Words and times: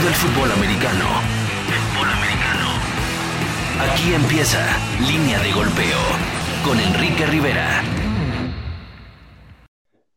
todo 0.00 0.08
el 0.08 0.14
fútbol 0.14 0.52
americano. 0.52 1.04
Fútbol 1.68 2.08
americano. 2.08 2.68
Aquí 3.80 4.14
empieza 4.14 4.58
Línea 5.00 5.38
de 5.42 5.52
Golpeo 5.52 5.98
con 6.64 6.80
Enrique 6.80 7.26
Rivera. 7.26 7.82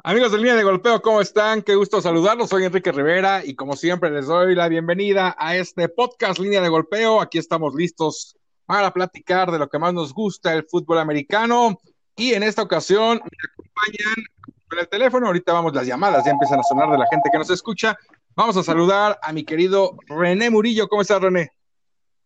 Amigos 0.04 0.32
de 0.32 0.38
Línea 0.38 0.56
de 0.56 0.64
Golpeo, 0.64 1.02
¿cómo 1.02 1.20
están? 1.20 1.62
Qué 1.64 1.76
gusto 1.76 2.02
saludarlos. 2.02 2.50
Soy 2.50 2.64
Enrique 2.64 2.92
Rivera 2.94 3.44
y 3.44 3.56
como 3.56 3.76
siempre 3.76 4.10
les 4.10 4.28
doy 4.28 4.56
la 4.56 4.70
bienvenida 4.70 5.36
a 5.38 5.58
este 5.58 5.90
podcast 5.90 6.40
Línea 6.40 6.62
de 6.62 6.70
Golpeo. 6.70 7.20
Aquí 7.20 7.38
estamos 7.38 7.74
listos 7.76 8.38
para 8.66 8.92
platicar 8.92 9.52
de 9.52 9.60
lo 9.60 9.68
que 9.68 9.80
más 9.80 9.94
nos 9.94 10.14
gusta, 10.14 10.54
el 10.54 10.66
fútbol 10.66 11.00
americano. 11.00 11.78
Y 12.16 12.34
en 12.34 12.44
esta 12.44 12.62
ocasión 12.62 13.20
me 13.22 13.38
acompañan 13.52 14.26
con 14.70 14.80
el 14.80 14.88
teléfono. 14.88 15.28
Ahorita 15.28 15.52
vamos, 15.52 15.74
las 15.74 15.88
llamadas 15.88 16.24
ya 16.24 16.32
empiezan 16.32 16.60
a 16.60 16.64
sonar 16.64 16.90
de 16.90 16.98
la 16.98 17.08
gente 17.08 17.30
que 17.30 17.38
nos 17.38 17.50
escucha. 17.50 17.98
Vamos 18.36 18.58
a 18.58 18.64
saludar 18.64 19.20
a 19.22 19.32
mi 19.32 19.44
querido 19.44 19.96
René 20.08 20.50
Murillo. 20.50 20.88
¿Cómo 20.88 21.04
estás, 21.04 21.22
René? 21.22 21.52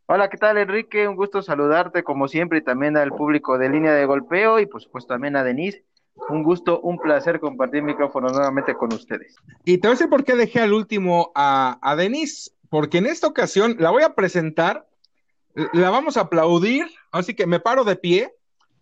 Hola, 0.05 0.29
¿qué 0.29 0.37
tal, 0.37 0.57
Enrique? 0.57 1.05
Un 1.05 1.17
gusto 1.17 1.41
saludarte 1.41 2.01
como 2.03 2.29
siempre 2.29 2.59
y 2.59 2.63
también 2.63 2.95
al 2.95 3.11
público 3.11 3.57
de 3.57 3.67
línea 3.67 3.91
de 3.91 4.05
golpeo 4.05 4.59
y 4.59 4.67
por 4.67 4.81
supuesto 4.81 5.13
también 5.13 5.35
a 5.35 5.43
Denise. 5.43 5.83
Un 6.29 6.43
gusto, 6.43 6.79
un 6.79 6.97
placer 6.97 7.41
compartir 7.41 7.83
micrófono 7.83 8.29
nuevamente 8.29 8.73
con 8.75 8.93
ustedes. 8.93 9.35
Y 9.65 9.79
te 9.79 9.87
voy 9.89 9.95
a 9.95 9.95
decir 9.95 10.09
por 10.09 10.23
qué 10.23 10.35
dejé 10.35 10.61
al 10.61 10.71
último 10.71 11.33
a, 11.35 11.77
a 11.81 11.97
Denise, 11.97 12.51
porque 12.69 12.99
en 12.99 13.05
esta 13.05 13.27
ocasión 13.27 13.75
la 13.77 13.91
voy 13.91 14.03
a 14.03 14.15
presentar, 14.15 14.87
la 15.73 15.89
vamos 15.89 16.15
a 16.15 16.21
aplaudir, 16.21 16.87
así 17.11 17.33
que 17.33 17.45
me 17.47 17.59
paro 17.59 17.83
de 17.83 17.97
pie, 17.97 18.33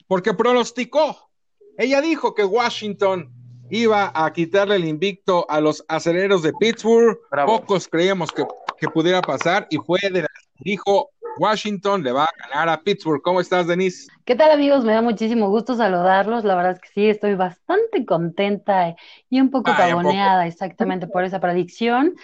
porque 0.07 0.35
pronosticó. 0.35 1.31
Ella 1.79 2.01
dijo 2.01 2.35
que 2.35 2.45
Washington 2.45 3.33
iba 3.69 4.11
a 4.13 4.31
quitarle 4.31 4.75
el 4.75 4.85
invicto 4.85 5.45
a 5.49 5.59
los 5.61 5.83
aceleros 5.87 6.43
de 6.43 6.53
Pittsburgh. 6.59 7.17
Bravo. 7.31 7.59
Pocos 7.59 7.87
creíamos 7.87 8.31
que, 8.31 8.45
que 8.77 8.87
pudiera 8.87 9.21
pasar 9.21 9.67
y 9.69 9.77
fue 9.77 9.99
de 10.11 10.21
la 10.21 10.27
dijo 10.59 11.11
Washington 11.37 12.03
le 12.03 12.11
va 12.11 12.23
a 12.23 12.47
ganar 12.47 12.69
a 12.69 12.81
Pittsburgh. 12.81 13.21
¿Cómo 13.21 13.41
estás, 13.41 13.67
Denise? 13.67 14.07
¿Qué 14.23 14.35
tal 14.35 14.51
amigos? 14.51 14.85
Me 14.85 14.93
da 14.93 15.01
muchísimo 15.01 15.49
gusto 15.49 15.75
saludarlos. 15.75 16.43
La 16.43 16.55
verdad 16.55 16.73
es 16.73 16.79
que 16.79 16.89
sí, 16.89 17.09
estoy 17.09 17.35
bastante 17.35 18.05
contenta 18.05 18.95
y 19.29 19.41
un 19.41 19.49
poco 19.51 19.71
Ay, 19.71 19.91
¿a 19.91 19.95
caboneada 19.95 20.47
exactamente 20.47 21.07
por 21.07 21.23
esa 21.23 21.39
predicción. 21.39 22.15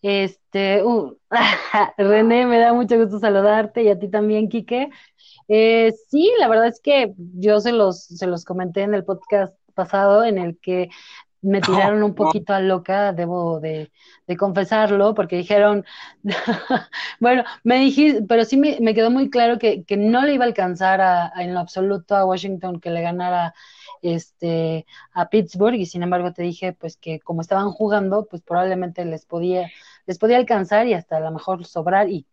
Este, 0.00 0.82
uh, 0.82 1.16
René, 1.98 2.46
me 2.46 2.58
da 2.58 2.72
mucho 2.72 2.96
gusto 2.98 3.18
saludarte 3.18 3.82
y 3.82 3.88
a 3.88 3.98
ti 3.98 4.08
también, 4.08 4.48
Quique. 4.48 4.90
Eh, 5.48 5.92
sí, 6.08 6.32
la 6.38 6.48
verdad 6.48 6.68
es 6.68 6.80
que 6.80 7.14
yo 7.16 7.60
se 7.60 7.72
los, 7.72 8.04
se 8.04 8.26
los 8.26 8.44
comenté 8.44 8.82
en 8.82 8.94
el 8.94 9.04
podcast 9.04 9.54
pasado 9.72 10.24
en 10.24 10.38
el 10.38 10.58
que 10.58 10.90
me 11.42 11.60
tiraron 11.62 12.02
un 12.04 12.14
poquito 12.14 12.54
a 12.54 12.60
loca, 12.60 13.12
debo 13.12 13.58
de, 13.60 13.90
de 14.28 14.36
confesarlo, 14.36 15.14
porque 15.14 15.36
dijeron, 15.36 15.84
bueno, 17.20 17.44
me 17.64 17.76
dijiste, 17.80 18.22
pero 18.28 18.44
sí 18.44 18.56
me, 18.56 18.78
me 18.80 18.94
quedó 18.94 19.10
muy 19.10 19.28
claro 19.30 19.58
que, 19.58 19.84
que 19.84 19.96
no 19.96 20.22
le 20.24 20.34
iba 20.34 20.44
a 20.44 20.48
alcanzar 20.48 21.00
a, 21.00 21.32
a- 21.36 21.42
en 21.44 21.54
lo 21.54 21.60
absoluto 21.60 22.14
a 22.16 22.24
Washington 22.24 22.80
que 22.80 22.90
le 22.90 23.02
ganara 23.02 23.54
este 24.02 24.86
a 25.12 25.28
Pittsburgh, 25.30 25.74
y 25.76 25.86
sin 25.86 26.02
embargo 26.02 26.32
te 26.32 26.42
dije 26.42 26.72
pues 26.74 26.96
que 26.96 27.20
como 27.20 27.40
estaban 27.40 27.70
jugando, 27.72 28.26
pues 28.28 28.42
probablemente 28.42 29.04
les 29.04 29.26
podía, 29.26 29.70
les 30.06 30.18
podía 30.18 30.36
alcanzar 30.38 30.86
y 30.86 30.94
hasta 30.94 31.16
a 31.18 31.20
lo 31.20 31.30
mejor 31.32 31.64
sobrar 31.64 32.08
y 32.10 32.26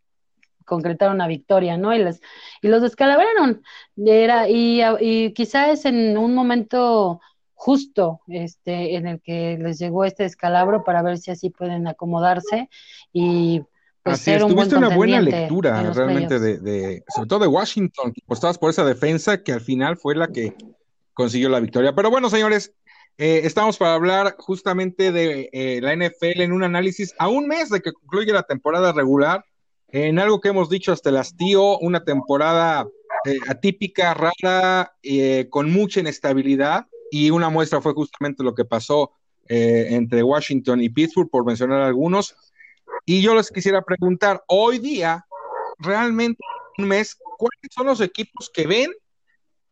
concretar 0.65 1.11
una 1.11 1.27
victoria, 1.27 1.77
¿no? 1.77 1.93
Y 1.95 1.99
les, 2.03 2.21
y 2.61 2.67
los 2.67 2.81
descalabraron. 2.81 3.63
Era, 3.97 4.47
y, 4.49 4.81
y 4.99 5.33
quizá 5.33 5.71
es 5.71 5.85
en 5.85 6.17
un 6.17 6.35
momento 6.35 7.21
justo 7.61 8.21
este, 8.29 8.95
en 8.95 9.05
el 9.05 9.19
que 9.19 9.57
les 9.59 9.79
llegó 9.79 10.05
este 10.05 10.23
descalabro 10.23 10.85
para 10.85 11.01
ver 11.01 11.17
si 11.17 11.29
así 11.29 11.49
pueden 11.49 11.87
acomodarse 11.89 12.69
y 13.11 13.61
pues 14.01 14.15
Así 14.15 14.23
ser 14.23 14.37
es, 14.37 14.43
un 14.43 14.55
buen 14.55 14.69
tuviste 14.69 14.85
una 14.87 14.95
buena 14.95 15.19
lectura 15.19 15.91
realmente 15.91 16.39
de, 16.39 16.57
de- 16.59 17.03
sobre 17.13 17.27
todo 17.27 17.39
de 17.39 17.47
Washington, 17.47 18.13
que 18.13 18.21
apostabas 18.23 18.57
por 18.57 18.69
esa 18.69 18.85
defensa 18.85 19.43
que 19.43 19.51
al 19.51 19.59
final 19.59 19.97
fue 19.97 20.15
la 20.15 20.29
que 20.29 20.55
consiguió 21.13 21.49
la 21.49 21.59
victoria. 21.59 21.93
Pero 21.93 22.09
bueno, 22.09 22.29
señores, 22.29 22.71
eh, 23.17 23.41
estamos 23.43 23.77
para 23.77 23.93
hablar 23.95 24.35
justamente 24.39 25.11
de 25.11 25.49
eh, 25.51 25.81
la 25.81 25.91
NFL 25.93 26.39
en 26.39 26.53
un 26.53 26.63
análisis 26.63 27.13
a 27.19 27.27
un 27.27 27.45
mes 27.45 27.69
de 27.69 27.81
que 27.81 27.91
concluye 27.91 28.31
la 28.31 28.43
temporada 28.43 28.93
regular, 28.93 29.43
en 29.89 30.17
algo 30.17 30.39
que 30.39 30.47
hemos 30.47 30.69
dicho 30.69 30.93
hasta 30.93 31.09
el 31.09 31.17
hastío, 31.17 31.77
una 31.79 32.05
temporada 32.05 32.87
eh, 33.25 33.37
atípica, 33.49 34.13
rara, 34.13 34.93
eh, 35.03 35.47
con 35.49 35.69
mucha 35.69 35.99
inestabilidad, 35.99 36.85
y 37.11 37.29
una 37.31 37.49
muestra 37.49 37.81
fue 37.81 37.93
justamente 37.93 38.43
lo 38.43 38.53
que 38.53 38.65
pasó 38.65 39.11
eh, 39.47 39.87
entre 39.91 40.23
Washington 40.23 40.81
y 40.81 40.89
Pittsburgh, 40.89 41.29
por 41.29 41.45
mencionar 41.45 41.81
algunos. 41.81 42.35
Y 43.05 43.21
yo 43.21 43.33
les 43.33 43.49
quisiera 43.49 43.81
preguntar, 43.81 44.43
hoy 44.47 44.79
día, 44.79 45.25
realmente, 45.79 46.43
un 46.77 46.87
mes, 46.87 47.17
¿cuáles 47.37 47.73
son 47.75 47.87
los 47.87 48.01
equipos 48.01 48.51
que 48.53 48.67
ven 48.67 48.91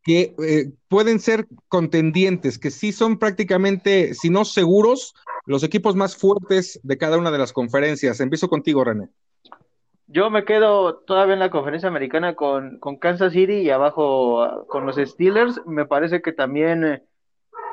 que 0.04 0.34
eh, 0.42 0.72
pueden 0.88 1.20
ser 1.20 1.48
contendientes, 1.68 2.58
que 2.58 2.72
sí 2.72 2.94
son 2.94 3.20
prácticamente, 3.20 4.14
si 4.14 4.30
no 4.30 4.46
seguros, 4.46 5.14
los 5.46 5.64
equipos 5.64 5.96
más 5.96 6.16
fuertes 6.16 6.80
de 6.82 6.98
cada 6.98 7.18
una 7.18 7.30
de 7.30 7.38
las 7.38 7.52
conferencias? 7.52 8.20
Empiezo 8.20 8.48
contigo, 8.48 8.84
René. 8.84 9.10
Yo 10.08 10.30
me 10.30 10.46
quedo 10.46 11.00
todavía 11.00 11.34
en 11.34 11.42
la 11.42 11.52
conferencia 11.52 11.90
americana 11.90 12.34
con, 12.36 12.80
con 12.80 12.98
Kansas 12.98 13.34
City 13.34 13.56
y 13.56 13.70
abajo 13.70 14.42
ah, 14.42 14.66
con 14.70 14.86
los 14.86 14.96
Steelers. 14.96 15.62
Me 15.66 15.86
parece 15.86 16.22
que 16.22 16.32
también 16.32 16.86
eh, 16.86 17.04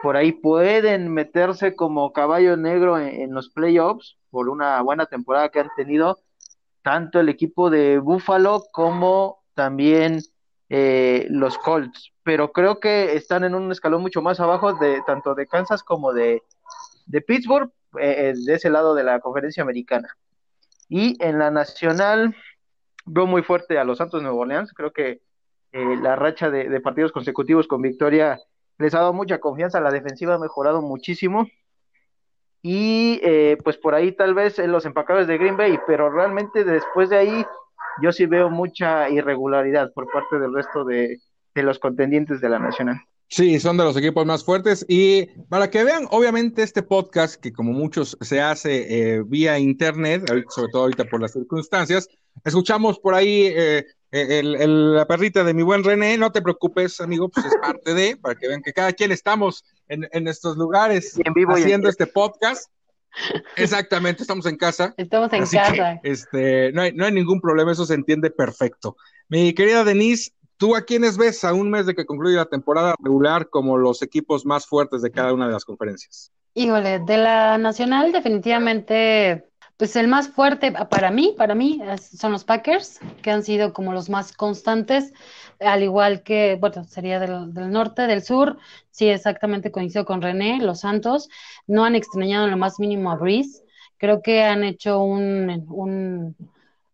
por 0.05 0.19
ahí 0.19 0.33
pueden 0.33 1.15
meterse 1.15 1.75
como 1.75 2.13
caballo 2.13 2.59
negro 2.59 2.99
en, 2.99 3.33
los 3.33 3.49
playoffs 3.49 4.19
por 4.29 4.51
una 4.51 4.83
buena 4.83 5.07
temporada 5.07 5.49
que 5.49 5.61
han 5.61 5.71
tenido 5.77 6.19
tanto 6.83 7.21
el 7.21 7.31
equipo 7.31 7.71
de 7.71 7.97
Buffalo 8.01 8.65
como 8.71 9.39
también 9.55 10.21
eh, 10.69 11.27
los 11.31 11.57
Colts. 11.57 12.13
Pero 12.23 12.53
creo 12.53 12.81
que 12.81 13.17
están 13.17 13.45
en 13.45 13.55
un 13.55 13.73
escalón 13.73 14.03
mucho 14.03 14.21
más 14.21 14.41
abajo 14.41 14.75
de 14.75 15.01
tanto 15.07 15.35
de 15.35 15.47
Kansas 15.47 15.83
como 15.83 16.13
de, 16.13 16.43
de 17.07 17.23
Pittsburgh, 17.23 17.73
eh, 17.99 18.29
eh, 18.29 18.35
de 18.37 18.55
ese 18.57 18.69
lado 18.69 18.95
de 18.95 19.05
la 19.05 19.21
conferencia 19.21 19.63
americana. 19.63 20.15
Y 20.87 21.17
en 21.25 21.39
la 21.39 21.51
nacional 21.51 22.37
veo 23.07 23.27
muy 23.27 23.41
fuerte 23.41 23.79
a 23.79 23.85
los 23.85 23.97
Santos 23.97 24.21
de 24.21 24.25
Nueva 24.25 24.41
Orleans. 24.41 24.75
Creo 24.75 24.93
que 24.93 25.23
eh, 25.73 25.97
la 26.03 26.15
racha 26.15 26.51
de 26.51 26.79
partidos 26.83 27.11
consecutivos 27.11 27.67
con 27.67 27.81
victoria 27.81 28.39
les 28.79 28.95
ha 28.95 29.01
dado 29.01 29.13
mucha 29.13 29.39
confianza. 29.39 29.81
La 29.81 29.91
defensiva 29.91 30.35
ha 30.35 30.39
mejorado 30.39 30.83
muchísimo. 30.83 31.49
Y 32.63 33.21
eh, 33.23 33.59
pues 33.63 33.77
por 33.77 33.95
ahí 33.95 34.13
tal 34.13 34.35
vez 34.35 34.59
en 34.59 34.73
los 34.73 34.87
empacadores 34.87 35.29
de 35.29 35.37
Green 35.37 35.57
Bay, 35.57 35.79
pero 35.87 36.11
realmente 36.11 36.65
después 36.65 37.11
de 37.11 37.19
ahí 37.19 37.45
yo 38.03 38.11
sí 38.11 38.25
veo 38.25 38.49
mucha 38.49 39.11
irregularidad 39.11 39.93
por 39.93 40.11
parte 40.11 40.39
del 40.39 40.55
resto 40.55 40.85
de, 40.85 41.21
de 41.55 41.63
los 41.63 41.79
contendientes 41.79 42.41
de 42.41 42.49
la 42.49 42.59
nacional. 42.59 43.03
Sí, 43.29 43.59
son 43.59 43.77
de 43.77 43.85
los 43.85 43.97
equipos 43.97 44.25
más 44.27 44.45
fuertes. 44.45 44.85
Y 44.89 45.27
para 45.49 45.69
que 45.71 45.83
vean, 45.83 46.07
obviamente, 46.11 46.63
este 46.63 46.83
podcast, 46.83 47.41
que 47.41 47.53
como 47.53 47.73
muchos 47.73 48.17
se 48.21 48.41
hace 48.41 49.17
eh, 49.17 49.23
vía 49.27 49.59
internet, 49.59 50.25
sobre 50.49 50.71
todo 50.71 50.83
ahorita 50.83 51.05
por 51.07 51.21
las 51.21 51.33
circunstancias, 51.33 52.09
escuchamos 52.45 52.99
por 52.99 53.15
ahí 53.15 53.47
eh, 53.47 53.87
el- 54.21 54.55
el- 54.57 54.95
la 54.95 55.07
perrita 55.07 55.45
de 55.45 55.55
mi 55.55 55.63
buen 55.63 55.83
René. 55.85 56.17
No 56.19 56.31
te 56.33 56.43
preocupes, 56.43 57.01
amigo, 57.01 57.29
pues 57.29 57.47
es 57.47 57.55
parte 57.61 57.95
de, 57.95 58.17
para 58.17 58.35
que 58.35 58.49
vean 58.49 58.63
que 58.63 58.73
cada 58.73 58.93
quien 58.93 59.13
estamos 59.13 59.65
en, 59.89 60.09
en 60.13 60.29
estos 60.29 60.57
lugares 60.57 61.19
en 61.25 61.33
vivo 61.35 61.53
y 61.53 61.61
en 61.61 61.65
haciendo 61.65 61.89
este 61.89 62.07
podcast. 62.07 62.71
Exactamente, 63.57 64.23
estamos 64.23 64.47
en 64.47 64.57
casa. 64.57 64.95
Estamos 64.97 65.33
en 65.33 65.43
Así 65.45 65.57
casa. 65.57 66.01
que 66.03 66.11
este, 66.11 66.73
no 66.73 66.83
hay, 66.83 66.93
no 66.93 67.05
hay 67.05 67.13
ningún 67.13 67.41
problema, 67.41 67.73
eso 67.73 67.87
se 67.87 67.95
entiende 67.95 68.31
perfecto. 68.31 68.97
Mi 69.29 69.55
querida 69.55 69.85
Denise, 69.85 70.33
¿tú 70.57 70.75
a 70.75 70.83
quiénes 70.83 71.17
ves 71.17 71.45
a 71.45 71.53
un 71.53 71.71
mes 71.71 71.87
de 71.87 71.95
que 71.95 72.07
concluye 72.07 72.37
la 72.37 72.47
temporada 72.47 72.95
regular 73.03 73.49
como 73.51 73.79
los 73.79 74.03
equipos 74.03 74.45
más 74.45 74.67
fuertes 74.67 75.03
de 75.03 75.11
cada 75.11 75.33
una 75.33 75.47
de 75.47 75.53
las 75.53 75.65
conferencias? 75.65 76.33
Híjole, 76.55 77.01
de 77.01 77.17
la 77.17 77.59
nacional 77.59 78.13
definitivamente, 78.13 79.45
pues 79.77 79.97
el 79.97 80.09
más 80.09 80.29
fuerte 80.29 80.73
para 80.73 81.11
mí, 81.11 81.35
para 81.37 81.55
mí 81.55 81.81
son 82.17 82.33
los 82.33 82.45
Packers, 82.45 83.01
que 83.23 83.31
han 83.31 83.43
sido 83.43 83.73
como 83.73 83.93
los 83.93 84.09
más 84.09 84.33
constantes, 84.33 85.13
al 85.59 85.83
igual 85.83 86.23
que, 86.23 86.57
bueno, 86.61 86.85
sería 86.85 87.19
del, 87.19 87.53
del 87.53 87.71
norte, 87.71 88.03
del 88.03 88.23
sur, 88.23 88.59
sí, 88.91 89.09
exactamente 89.09 89.73
coincido 89.73 90.05
con 90.05 90.23
René, 90.23 90.59
los 90.61 90.81
Santos, 90.81 91.29
no 91.67 91.85
han 91.85 91.97
extrañado 91.97 92.45
en 92.45 92.53
lo 92.53 92.57
más 92.57 92.79
mínimo 92.79 93.11
a 93.11 93.17
Breeze, 93.17 93.65
creo 93.99 94.23
que 94.23 94.45
han 94.45 94.63
hecho 94.63 95.03
un, 95.03 95.67
un, 95.69 96.37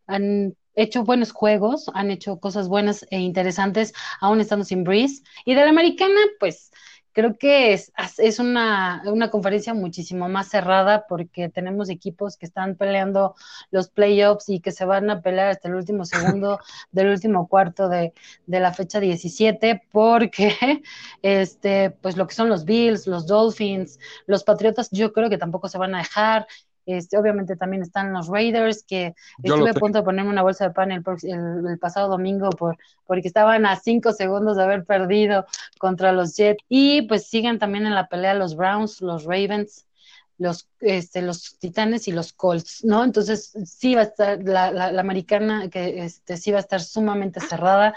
han 0.06 0.54
hecho 0.74 1.04
buenos 1.04 1.32
juegos, 1.32 1.90
han 1.92 2.10
hecho 2.10 2.40
cosas 2.40 2.68
buenas 2.68 3.06
e 3.10 3.18
interesantes, 3.18 3.92
aún 4.20 4.40
estando 4.40 4.64
sin 4.64 4.84
Breeze, 4.84 5.22
y 5.44 5.54
de 5.54 5.64
la 5.64 5.70
americana, 5.70 6.20
pues 6.38 6.70
Creo 7.12 7.36
que 7.38 7.72
es, 7.72 7.92
es 8.18 8.38
una, 8.38 9.02
una 9.06 9.30
conferencia 9.30 9.74
muchísimo 9.74 10.28
más 10.28 10.48
cerrada 10.48 11.06
porque 11.08 11.48
tenemos 11.48 11.88
equipos 11.90 12.36
que 12.36 12.46
están 12.46 12.76
peleando 12.76 13.34
los 13.70 13.90
playoffs 13.90 14.48
y 14.48 14.60
que 14.60 14.72
se 14.72 14.84
van 14.84 15.10
a 15.10 15.20
pelear 15.22 15.48
hasta 15.48 15.68
el 15.68 15.74
último 15.74 16.04
segundo 16.04 16.60
del 16.92 17.08
último 17.08 17.48
cuarto 17.48 17.88
de, 17.88 18.12
de 18.46 18.60
la 18.60 18.72
fecha 18.72 19.00
17 19.00 19.82
porque 19.90 20.82
este, 21.22 21.90
pues 21.90 22.16
lo 22.16 22.26
que 22.26 22.34
son 22.34 22.48
los 22.48 22.64
Bills, 22.64 23.06
los 23.06 23.26
Dolphins, 23.26 23.98
los 24.26 24.44
Patriotas, 24.44 24.88
yo 24.90 25.12
creo 25.12 25.30
que 25.30 25.38
tampoco 25.38 25.68
se 25.68 25.78
van 25.78 25.94
a 25.94 25.98
dejar. 25.98 26.46
Este, 26.92 27.18
obviamente 27.18 27.56
también 27.56 27.82
están 27.82 28.12
los 28.12 28.28
Raiders, 28.28 28.84
que 28.84 29.14
estuve 29.42 29.70
a 29.70 29.74
punto 29.74 29.98
de 29.98 30.04
ponerme 30.04 30.30
una 30.30 30.42
bolsa 30.42 30.68
de 30.68 30.74
pan 30.74 30.92
el, 30.92 31.02
el, 31.22 31.78
pasado 31.78 32.08
domingo 32.08 32.50
por, 32.50 32.76
porque 33.06 33.28
estaban 33.28 33.66
a 33.66 33.76
cinco 33.76 34.12
segundos 34.12 34.56
de 34.56 34.64
haber 34.64 34.84
perdido 34.84 35.46
contra 35.78 36.12
los 36.12 36.36
Jets. 36.36 36.64
Y 36.68 37.02
pues 37.02 37.26
siguen 37.26 37.58
también 37.58 37.86
en 37.86 37.94
la 37.94 38.08
pelea 38.08 38.34
los 38.34 38.56
Browns, 38.56 39.00
los 39.00 39.24
Ravens 39.24 39.86
los, 40.40 40.66
este, 40.80 41.20
los 41.20 41.58
Titanes 41.58 42.08
y 42.08 42.12
los 42.12 42.32
Colts, 42.32 42.82
¿no? 42.82 43.04
Entonces 43.04 43.52
sí 43.66 43.94
va 43.94 44.00
a 44.00 44.04
estar 44.04 44.42
la, 44.42 44.70
la, 44.70 45.00
americana 45.00 45.68
que 45.68 46.02
este, 46.02 46.38
sí 46.38 46.50
va 46.50 46.56
a 46.56 46.62
estar 46.62 46.80
sumamente 46.80 47.40
cerrada. 47.40 47.94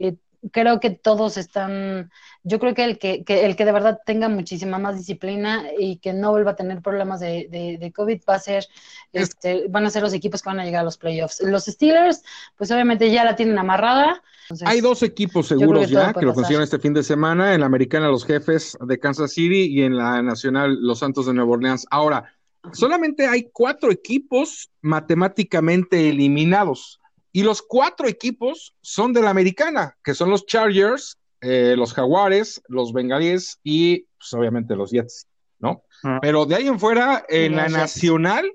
Eh, 0.00 0.16
creo 0.52 0.80
que 0.80 0.90
todos 0.90 1.36
están, 1.36 2.10
yo 2.42 2.58
creo 2.58 2.74
que 2.74 2.84
el 2.84 2.98
que, 2.98 3.24
el 3.26 3.56
que 3.56 3.64
de 3.64 3.72
verdad 3.72 4.00
tenga 4.04 4.28
muchísima 4.28 4.78
más 4.78 4.96
disciplina 4.96 5.64
y 5.78 5.98
que 5.98 6.12
no 6.12 6.30
vuelva 6.30 6.52
a 6.52 6.56
tener 6.56 6.82
problemas 6.82 7.20
de, 7.20 7.48
de, 7.50 7.92
COVID 7.92 8.20
va 8.28 8.34
a 8.34 8.40
ser, 8.40 8.66
este, 9.12 9.66
van 9.68 9.86
a 9.86 9.90
ser 9.90 10.02
los 10.02 10.12
equipos 10.12 10.42
que 10.42 10.48
van 10.48 10.60
a 10.60 10.64
llegar 10.64 10.82
a 10.82 10.84
los 10.84 10.98
playoffs. 10.98 11.40
Los 11.40 11.64
Steelers, 11.64 12.22
pues 12.56 12.70
obviamente 12.70 13.10
ya 13.10 13.24
la 13.24 13.36
tienen 13.36 13.58
amarrada, 13.58 14.22
hay 14.64 14.80
dos 14.80 15.02
equipos 15.02 15.48
seguros 15.48 15.88
ya 15.90 16.12
que 16.12 16.24
lo 16.24 16.32
consiguieron 16.32 16.62
este 16.62 16.78
fin 16.78 16.94
de 16.94 17.02
semana, 17.02 17.54
en 17.54 17.60
la 17.60 17.66
americana 17.66 18.08
los 18.08 18.24
jefes 18.24 18.78
de 18.80 18.98
Kansas 18.98 19.32
City 19.32 19.66
y 19.66 19.82
en 19.82 19.96
la 19.96 20.22
nacional 20.22 20.78
los 20.80 21.00
Santos 21.00 21.26
de 21.26 21.34
Nueva 21.34 21.52
Orleans. 21.52 21.86
Ahora, 21.90 22.32
solamente 22.72 23.26
hay 23.26 23.48
cuatro 23.52 23.90
equipos 23.90 24.70
matemáticamente 24.82 26.08
eliminados 26.08 27.00
y 27.36 27.42
los 27.42 27.60
cuatro 27.60 28.08
equipos 28.08 28.74
son 28.80 29.12
de 29.12 29.20
la 29.20 29.28
americana, 29.28 29.94
que 30.02 30.14
son 30.14 30.30
los 30.30 30.46
Chargers, 30.46 31.18
eh, 31.42 31.74
los 31.76 31.92
Jaguares, 31.92 32.62
los 32.66 32.94
Bengalíes 32.94 33.60
y 33.62 34.06
pues, 34.16 34.32
obviamente 34.32 34.74
los 34.74 34.90
Jets, 34.90 35.26
¿no? 35.58 35.82
Ah. 36.02 36.18
Pero 36.22 36.46
de 36.46 36.54
ahí 36.54 36.66
en 36.66 36.80
fuera, 36.80 37.26
en 37.28 37.56
la 37.56 37.68
nacional, 37.68 38.50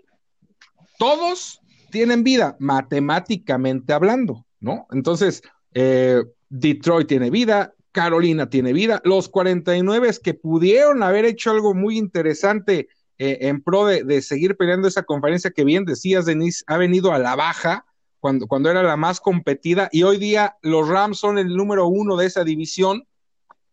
todos 0.98 1.62
tienen 1.92 2.24
vida, 2.24 2.56
matemáticamente 2.57 3.94
hablando, 3.94 4.48
¿no? 4.60 4.88
Entonces, 4.89 5.44
eh, 5.75 6.24
Detroit 6.50 7.07
tiene 7.07 7.30
vida, 7.30 7.75
Carolina 7.92 8.50
tiene 8.50 8.74
vida, 8.74 9.00
los 9.06 9.30
49 9.30 10.10
que 10.24 10.33
pudieron 10.33 11.04
haber 11.04 11.25
hecho 11.25 11.51
algo 11.51 11.75
muy 11.75 12.00
interesante 12.00 12.88
eh, 13.19 13.38
en 13.42 13.62
pro 13.62 13.86
de, 13.86 14.24
seguir 14.24 14.57
peleando 14.57 14.88
esa 14.88 15.04
conferencia 15.04 15.51
que 15.51 15.66
bien 15.66 15.86
decías, 15.86 16.25
Denise, 16.25 16.63
ha 16.66 16.78
venido 16.78 17.13
a 17.13 17.19
la 17.19 17.36
baja 17.36 17.86
cuando, 18.21 18.47
cuando 18.47 18.71
era 18.71 18.81
la 18.83 18.95
más 18.95 19.19
competida 19.19 19.89
y 19.91 20.03
hoy 20.03 20.18
día 20.18 20.56
los 20.62 20.88
Rams 20.88 21.19
son 21.19 21.38
el 21.38 21.53
número 21.56 21.88
uno 21.88 22.15
de 22.15 22.27
esa 22.27 22.45
división. 22.45 23.03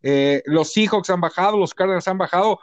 Eh, 0.03 0.43
los 0.47 0.73
Seahawks 0.73 1.11
han 1.11 1.21
bajado, 1.21 1.56
los 1.56 1.75
Cardinals 1.75 2.09
han 2.09 2.19
bajado, 2.19 2.59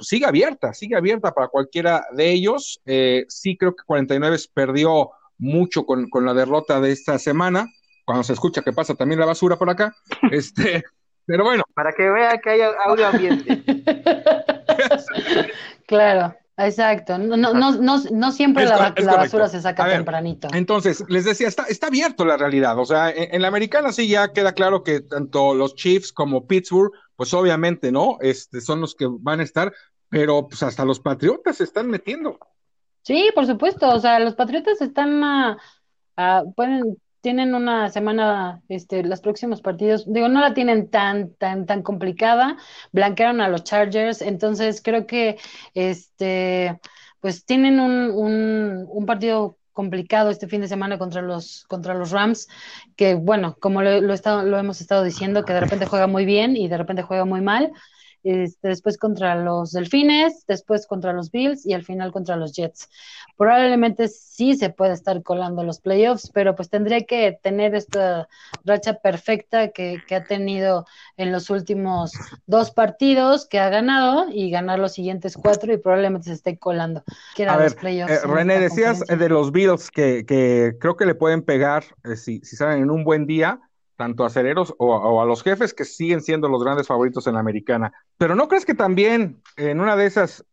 sigue 0.00 0.26
abierta, 0.26 0.74
sigue 0.74 0.96
abierta 0.96 1.32
para 1.32 1.48
cualquiera 1.48 2.04
de 2.12 2.30
ellos. 2.30 2.82
sí 3.28 3.56
creo 3.56 3.74
que 3.74 3.84
49 3.86 4.36
perdió 4.52 5.10
mucho 5.38 5.86
con, 5.86 6.10
con, 6.10 6.26
la 6.26 6.34
derrota 6.34 6.80
de 6.80 6.92
esta 6.92 7.18
semana 7.18 7.66
cuando 8.04 8.22
se 8.22 8.34
escucha 8.34 8.62
que 8.62 8.72
pasa 8.72 8.94
también 8.94 9.20
la 9.20 9.26
basura 9.26 9.56
por 9.56 9.70
acá. 9.70 9.94
Este, 10.30 10.84
pero 11.26 11.44
bueno. 11.44 11.64
Para 11.74 11.92
que 11.92 12.08
vea 12.10 12.38
que 12.38 12.50
hay 12.50 12.60
audio 12.60 13.06
ambiente. 13.06 13.62
claro. 15.86 16.34
Exacto, 16.56 17.18
no, 17.18 17.36
no, 17.36 17.52
no, 17.52 17.98
no 17.98 18.32
siempre 18.32 18.64
la, 18.64 18.94
basura 18.96 19.48
se 19.48 19.60
saca 19.60 19.88
tempranito. 19.88 20.48
Entonces, 20.52 21.04
les 21.08 21.24
decía, 21.24 21.48
está, 21.48 21.64
está 21.64 21.88
abierto 21.88 22.24
la 22.24 22.36
realidad. 22.36 22.78
O 22.78 22.84
sea, 22.84 23.10
en, 23.10 23.42
la 23.42 23.48
americana 23.48 23.92
sí 23.92 24.06
ya 24.06 24.32
queda 24.32 24.52
claro 24.52 24.84
que 24.84 25.00
tanto 25.00 25.54
los 25.54 25.74
Chiefs 25.74 26.12
como 26.12 26.46
Pittsburgh, 26.46 26.92
pues 27.16 27.34
obviamente, 27.34 27.90
¿no? 27.90 28.18
Este, 28.20 28.60
son 28.60 28.80
los 28.80 28.94
que 28.94 29.08
van 29.10 29.40
a 29.40 29.42
estar, 29.42 29.72
pero 30.08 30.46
pues 30.46 30.62
hasta 30.62 30.84
los 30.84 31.00
Patriotas 31.00 31.56
se 31.56 31.64
están 31.64 31.88
metiendo. 31.88 32.38
Sí, 33.02 33.30
por 33.34 33.46
supuesto. 33.46 33.88
O 33.88 33.98
sea, 33.98 34.20
los 34.20 34.36
Patriotas 34.36 34.80
están 34.80 35.24
a, 35.24 35.58
pueden, 36.54 36.96
tienen 37.24 37.54
una 37.56 37.88
semana, 37.90 38.62
este, 38.68 39.02
los 39.02 39.22
próximos 39.22 39.62
partidos, 39.62 40.04
digo, 40.06 40.28
no 40.28 40.40
la 40.42 40.54
tienen 40.54 40.90
tan, 40.90 41.34
tan, 41.36 41.66
tan 41.66 41.82
complicada, 41.82 42.58
blanquearon 42.92 43.40
a 43.40 43.48
los 43.48 43.64
Chargers, 43.64 44.22
entonces 44.22 44.82
creo 44.84 45.06
que, 45.06 45.38
este, 45.74 46.78
pues 47.20 47.46
tienen 47.46 47.80
un, 47.80 48.10
un, 48.12 48.86
un 48.88 49.06
partido 49.06 49.58
complicado 49.72 50.30
este 50.30 50.48
fin 50.48 50.60
de 50.60 50.68
semana 50.68 50.98
contra 50.98 51.22
los 51.22 51.64
contra 51.66 51.94
los 51.94 52.10
Rams, 52.12 52.46
que 52.94 53.14
bueno, 53.14 53.56
como 53.58 53.82
lo, 53.82 54.00
lo, 54.02 54.14
lo 54.44 54.58
hemos 54.58 54.80
estado 54.82 55.02
diciendo, 55.02 55.44
que 55.44 55.54
de 55.54 55.60
repente 55.60 55.86
juega 55.86 56.06
muy 56.06 56.26
bien 56.26 56.56
y 56.56 56.68
de 56.68 56.76
repente 56.78 57.02
juega 57.02 57.24
muy 57.24 57.40
mal, 57.40 57.72
este, 58.24 58.68
después 58.68 58.96
contra 58.96 59.34
los 59.36 59.72
Delfines, 59.72 60.44
después 60.48 60.86
contra 60.86 61.12
los 61.12 61.30
Bills 61.30 61.66
y 61.66 61.74
al 61.74 61.84
final 61.84 62.10
contra 62.10 62.36
los 62.36 62.52
Jets. 62.54 62.88
Probablemente 63.36 64.08
sí 64.08 64.56
se 64.56 64.70
puede 64.70 64.94
estar 64.94 65.22
colando 65.22 65.62
los 65.62 65.80
playoffs, 65.80 66.30
pero 66.32 66.54
pues 66.56 66.70
tendría 66.70 67.04
que 67.04 67.38
tener 67.42 67.74
esta 67.74 68.28
racha 68.64 68.94
perfecta 68.94 69.68
que, 69.68 70.00
ha 70.10 70.24
tenido 70.24 70.86
en 71.16 71.32
los 71.32 71.50
últimos 71.50 72.12
dos 72.46 72.70
partidos 72.70 73.46
que 73.46 73.58
ha 73.58 73.68
ganado 73.68 74.26
y 74.32 74.50
ganar 74.50 74.78
los 74.78 74.92
siguientes 74.92 75.36
cuatro 75.36 75.72
y 75.72 75.76
probablemente 75.76 76.28
se 76.28 76.34
esté 76.34 76.58
colando. 76.58 77.02
A 77.46 77.56
ver, 77.56 77.76
eh, 77.82 78.18
René, 78.24 78.60
decías 78.60 79.00
de 79.00 79.28
los 79.28 79.52
Bills 79.52 79.90
que, 79.90 80.24
que, 80.24 80.76
creo 80.80 80.96
que 80.96 81.04
le 81.04 81.14
pueden 81.14 81.42
pegar 81.42 81.84
eh, 82.04 82.16
si, 82.16 82.40
si 82.40 82.56
salen 82.56 82.82
en 82.82 82.90
un 82.90 83.04
buen 83.04 83.26
día 83.26 83.60
tanto 84.04 84.26
a 84.26 84.28
Cereros 84.28 84.74
o, 84.76 85.22
a 85.22 85.24
los 85.24 85.42
jefes 85.42 85.72
que 85.72 85.86
siguen 85.86 86.20
siendo 86.20 86.46
los 86.46 86.62
grandes 86.62 86.86
favoritos 86.86 87.26
en 87.26 87.34
la 87.34 87.40
americana. 87.40 87.90
Pero 88.18 88.34
¿no 88.34 88.48
crees 88.48 88.66
que 88.66 88.74
también 88.74 89.40
en 89.56 89.80
una 89.80 89.96
de 89.96 90.04
esas 90.04 90.44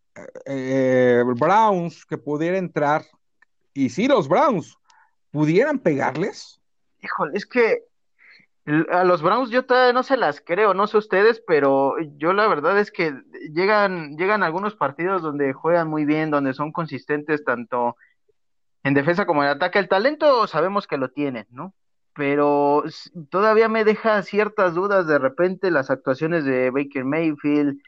eh, 0.46 1.22
Browns 1.38 2.06
que 2.06 2.18
pudiera 2.18 2.58
entrar, 2.58 3.04
y 3.74 3.90
si 3.90 4.08
los 4.08 4.30
Browns 4.30 4.78
pudieran 5.32 5.80
pegarles? 5.80 6.62
Híjole, 7.02 7.32
es 7.38 7.46
que 7.46 7.84
a 8.90 9.04
los 9.04 9.22
Browns 9.22 9.50
yo 9.50 9.66
todavía 9.66 9.92
no 9.92 10.04
se 10.04 10.16
las 10.16 10.40
creo, 10.40 10.74
no 10.74 10.88
sé 10.88 10.98
ustedes, 10.98 11.44
pero 11.46 11.96
yo 12.16 12.32
la 12.32 12.48
verdad 12.48 12.80
es 12.80 12.90
que 12.90 13.14
llegan, 13.54 14.16
llegan 14.16 14.44
algunos 14.44 14.76
partidos 14.76 15.22
donde 15.22 15.52
juegan 15.52 15.90
muy 15.90 16.06
bien, 16.06 16.32
donde 16.32 16.54
son 16.54 16.72
consistentes 16.72 17.44
tanto 17.44 17.98
en 18.84 18.94
defensa 18.94 19.26
como 19.26 19.44
en 19.44 19.50
ataque. 19.50 19.78
El 19.78 19.90
talento 19.90 20.48
sabemos 20.48 20.88
que 20.88 20.98
lo 20.98 21.10
tienen, 21.10 21.48
¿no? 21.50 21.74
Pero 22.14 22.84
todavía 23.30 23.70
me 23.70 23.84
deja 23.84 24.22
ciertas 24.24 24.74
dudas 24.74 25.08
de 25.08 25.18
repente 25.18 25.72
las 25.72 25.90
actuaciones 25.90 26.44
de 26.44 26.70
Baker 26.70 27.06
Mayfield, 27.06 27.80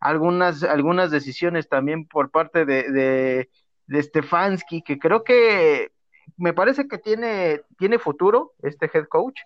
algunas, 0.00 0.62
algunas 0.62 1.10
decisiones 1.10 1.68
también 1.68 2.06
por 2.06 2.30
parte 2.30 2.64
de, 2.64 3.48
de, 3.86 4.02
Stefanski, 4.02 4.82
que 4.82 4.98
creo 4.98 5.24
que 5.24 5.92
me 6.36 6.52
parece 6.52 6.88
que 6.88 6.98
tiene, 6.98 7.62
tiene 7.78 7.98
futuro 7.98 8.52
este 8.62 8.90
head 8.92 9.06
coach, 9.08 9.40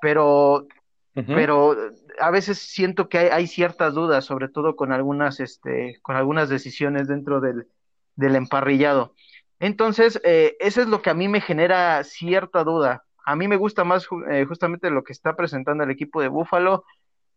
pero, 0.00 0.66
pero 1.14 1.76
a 2.18 2.30
veces 2.30 2.58
siento 2.58 3.08
que 3.08 3.18
hay, 3.18 3.46
ciertas 3.46 3.94
dudas, 3.94 4.24
sobre 4.24 4.48
todo 4.48 4.74
con 4.74 4.92
algunas, 4.92 5.38
este, 5.38 5.98
con 6.02 6.16
algunas 6.16 6.48
decisiones 6.48 7.06
dentro 7.06 7.40
del, 7.40 7.68
del 8.16 8.36
emparrillado. 8.36 9.14
Entonces, 9.60 10.20
eh, 10.24 10.56
eso 10.58 10.80
es 10.80 10.88
lo 10.88 11.02
que 11.02 11.10
a 11.10 11.14
mí 11.14 11.28
me 11.28 11.40
genera 11.40 12.02
cierta 12.02 12.64
duda 12.64 13.04
a 13.30 13.36
mí 13.36 13.46
me 13.46 13.56
gusta 13.56 13.84
más 13.84 14.08
eh, 14.28 14.44
justamente 14.44 14.90
lo 14.90 15.04
que 15.04 15.12
está 15.12 15.36
presentando 15.36 15.84
el 15.84 15.90
equipo 15.92 16.20
de 16.20 16.26
Buffalo. 16.26 16.84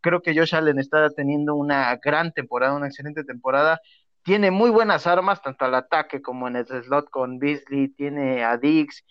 Creo 0.02 0.24
que 0.24 0.36
Josh 0.36 0.56
Allen 0.56 0.80
está 0.80 1.08
teniendo 1.12 1.54
una 1.54 1.96
gran 1.98 2.34
temporada, 2.34 2.74
una 2.74 2.88
excelente 2.88 3.24
temporada. 3.24 3.80
Tiene 4.24 4.50
muy 4.50 4.72
buenas 4.72 5.06
armas, 5.06 5.44
tanto 5.44 5.66
al 5.66 5.76
ataque 5.76 6.20
como 6.20 6.48
en 6.48 6.56
el 6.56 6.66
slot 6.66 7.12
con 7.12 7.38
Beasley, 7.38 7.90
tiene 7.90 8.44
a 8.44 8.58
Diggs. 8.58 9.04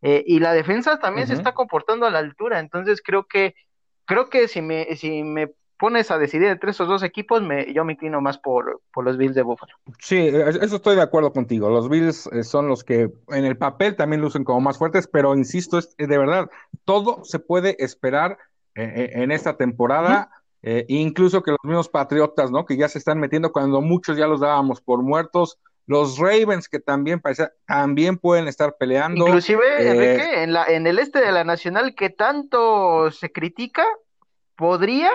Eh, 0.00 0.22
y 0.28 0.38
la 0.38 0.52
defensa 0.52 1.00
también 1.00 1.26
se 1.26 1.34
está 1.34 1.54
comportando 1.54 2.06
a 2.06 2.10
la 2.10 2.20
altura. 2.20 2.60
Entonces 2.60 3.02
creo 3.02 3.26
que, 3.26 3.56
creo 4.04 4.30
que 4.30 4.46
si 4.46 4.62
me, 4.62 4.94
si 4.94 5.24
me 5.24 5.50
pones 5.78 6.10
a 6.10 6.18
decidir 6.18 6.48
entre 6.48 6.72
esos 6.72 6.88
dos 6.88 7.02
equipos, 7.02 7.42
me, 7.42 7.72
yo 7.72 7.84
me 7.84 7.94
inclino 7.94 8.20
más 8.20 8.38
por, 8.38 8.80
por 8.92 9.04
los 9.04 9.16
Bills 9.16 9.34
de 9.34 9.42
Buffalo. 9.42 9.72
Sí, 10.00 10.18
eso 10.18 10.76
estoy 10.76 10.96
de 10.96 11.02
acuerdo 11.02 11.32
contigo. 11.32 11.70
Los 11.70 11.88
Bills 11.88 12.28
eh, 12.32 12.42
son 12.42 12.68
los 12.68 12.84
que 12.84 13.10
en 13.28 13.44
el 13.44 13.56
papel 13.56 13.96
también 13.96 14.20
lucen 14.20 14.44
como 14.44 14.60
más 14.60 14.78
fuertes, 14.78 15.06
pero 15.06 15.34
insisto, 15.34 15.78
es, 15.78 15.96
de 15.96 16.18
verdad, 16.18 16.50
todo 16.84 17.24
se 17.24 17.38
puede 17.38 17.82
esperar 17.82 18.38
eh, 18.74 18.92
eh, 18.96 19.10
en 19.14 19.30
esta 19.30 19.56
temporada. 19.56 20.30
incluso 20.88 21.42
que 21.42 21.52
los 21.52 21.60
mismos 21.62 21.88
Patriotas, 21.88 22.50
¿no? 22.50 22.66
Que 22.66 22.76
ya 22.76 22.88
se 22.88 22.98
están 22.98 23.20
metiendo 23.20 23.52
cuando 23.52 23.80
muchos 23.80 24.16
ya 24.16 24.26
los 24.26 24.40
dábamos 24.40 24.80
por 24.80 25.02
muertos. 25.02 25.58
Los 25.86 26.18
Ravens, 26.18 26.68
que 26.68 26.80
también 26.80 27.18
parece, 27.18 27.48
también 27.66 28.18
pueden 28.18 28.46
estar 28.46 28.76
peleando. 28.76 29.26
Inclusive, 29.26 29.88
Enrique, 29.88 30.42
en, 30.42 30.52
la, 30.52 30.66
en 30.66 30.86
el 30.86 30.98
este 30.98 31.20
de 31.20 31.32
la 31.32 31.44
Nacional 31.44 31.94
que 31.94 32.10
tanto 32.10 33.10
se 33.10 33.32
critica, 33.32 33.86
podría 34.58 35.10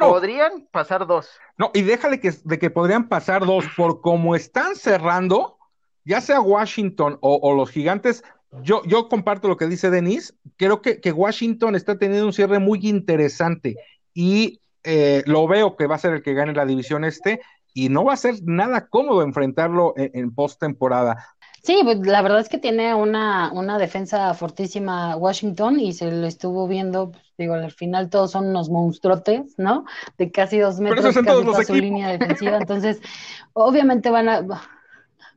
Podrían 0.00 0.66
pasar 0.70 1.06
dos. 1.06 1.28
No, 1.58 1.70
y 1.74 1.82
déjale 1.82 2.20
que, 2.20 2.32
de 2.44 2.58
que 2.58 2.70
podrían 2.70 3.08
pasar 3.08 3.44
dos, 3.44 3.64
por 3.76 4.00
como 4.00 4.34
están 4.34 4.76
cerrando, 4.76 5.58
ya 6.04 6.20
sea 6.20 6.40
Washington 6.40 7.18
o, 7.20 7.54
los 7.54 7.70
gigantes, 7.70 8.22
yo, 8.62 8.82
yo, 8.84 9.08
comparto 9.08 9.48
lo 9.48 9.56
que 9.56 9.66
dice 9.66 9.90
Denise, 9.90 10.34
creo 10.56 10.82
que, 10.82 11.00
que, 11.00 11.12
Washington 11.12 11.74
está 11.74 11.98
teniendo 11.98 12.26
un 12.26 12.32
cierre 12.32 12.58
muy 12.58 12.80
interesante 12.82 13.76
y 14.12 14.60
eh, 14.84 15.22
lo 15.26 15.46
veo 15.46 15.76
que 15.76 15.86
va 15.86 15.94
a 15.94 15.98
ser 15.98 16.12
el 16.12 16.22
que 16.22 16.34
gane 16.34 16.52
la 16.52 16.66
división 16.66 17.04
este, 17.04 17.40
y 17.72 17.88
no 17.88 18.04
va 18.04 18.12
a 18.12 18.18
ser 18.18 18.36
nada 18.42 18.88
cómodo 18.88 19.22
enfrentarlo 19.22 19.94
en, 19.96 20.10
en 20.14 20.34
postemporada. 20.34 21.26
Sí, 21.62 21.78
pues 21.84 22.00
la 22.00 22.22
verdad 22.22 22.40
es 22.40 22.48
que 22.48 22.58
tiene 22.58 22.92
una, 22.94 23.52
una 23.52 23.78
defensa 23.78 24.34
fortísima 24.34 25.16
Washington 25.16 25.78
y 25.78 25.92
se 25.92 26.10
lo 26.10 26.26
estuvo 26.26 26.66
viendo, 26.66 27.12
pues, 27.12 27.24
digo, 27.42 27.54
al 27.54 27.70
final 27.70 28.10
todos 28.10 28.30
son 28.30 28.48
unos 28.48 28.70
monstruotes, 28.70 29.58
¿no? 29.58 29.84
De 30.18 30.30
casi 30.30 30.58
dos 30.58 30.80
metros, 30.80 31.14
casi 31.14 31.44
toda 31.44 31.64
su 31.64 31.74
línea 31.74 32.08
defensiva, 32.18 32.56
entonces 32.56 33.00
obviamente 33.52 34.10
van 34.10 34.28
a... 34.28 34.46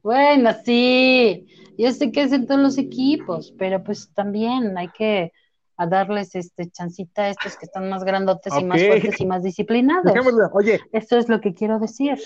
Bueno, 0.02 0.52
sí, 0.64 1.48
yo 1.78 1.92
sé 1.92 2.12
que 2.12 2.24
es 2.24 2.32
en 2.32 2.48
todos 2.48 2.62
los 2.62 2.78
equipos, 2.78 3.54
pero 3.58 3.84
pues 3.84 4.12
también 4.14 4.78
hay 4.78 4.90
que 4.90 5.34
a 5.78 5.88
darles 5.88 6.36
este 6.36 6.70
chancita 6.70 7.24
a 7.24 7.30
estos 7.30 7.58
que 7.58 7.66
están 7.66 7.90
más 7.90 8.04
grandotes 8.04 8.54
y 8.60 8.64
más 8.64 8.82
fuertes 8.82 9.20
y 9.20 9.26
más 9.26 9.44
disciplinados. 9.44 10.14
Oye. 10.54 10.80
Eso 10.92 11.18
es 11.18 11.28
lo 11.28 11.42
que 11.42 11.54
quiero 11.54 11.80
decir, 11.80 12.18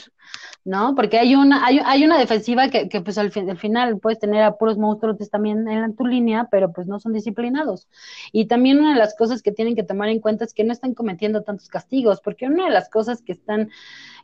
¿no? 0.63 0.93
Porque 0.95 1.17
hay 1.17 1.35
una, 1.35 1.65
hay, 1.65 1.79
hay 1.83 2.03
una 2.03 2.19
defensiva 2.19 2.69
que, 2.69 2.89
que 2.89 3.01
pues 3.01 3.17
al, 3.17 3.31
fin, 3.31 3.49
al, 3.49 3.57
final 3.57 3.99
puedes 3.99 4.19
tener 4.19 4.43
a 4.43 4.57
puros 4.57 4.77
monstruos 4.77 5.17
también 5.29 5.67
en 5.67 5.95
tu 5.95 6.05
línea, 6.05 6.47
pero 6.51 6.71
pues 6.71 6.87
no 6.87 6.99
son 6.99 7.13
disciplinados. 7.13 7.87
Y 8.31 8.45
también 8.45 8.79
una 8.79 8.93
de 8.93 8.99
las 8.99 9.15
cosas 9.15 9.41
que 9.41 9.51
tienen 9.51 9.75
que 9.75 9.83
tomar 9.83 10.09
en 10.09 10.19
cuenta 10.19 10.45
es 10.45 10.53
que 10.53 10.63
no 10.63 10.73
están 10.73 10.93
cometiendo 10.93 11.43
tantos 11.43 11.69
castigos, 11.69 12.21
porque 12.21 12.45
una 12.45 12.65
de 12.65 12.71
las 12.71 12.89
cosas 12.89 13.21
que 13.21 13.31
están 13.31 13.69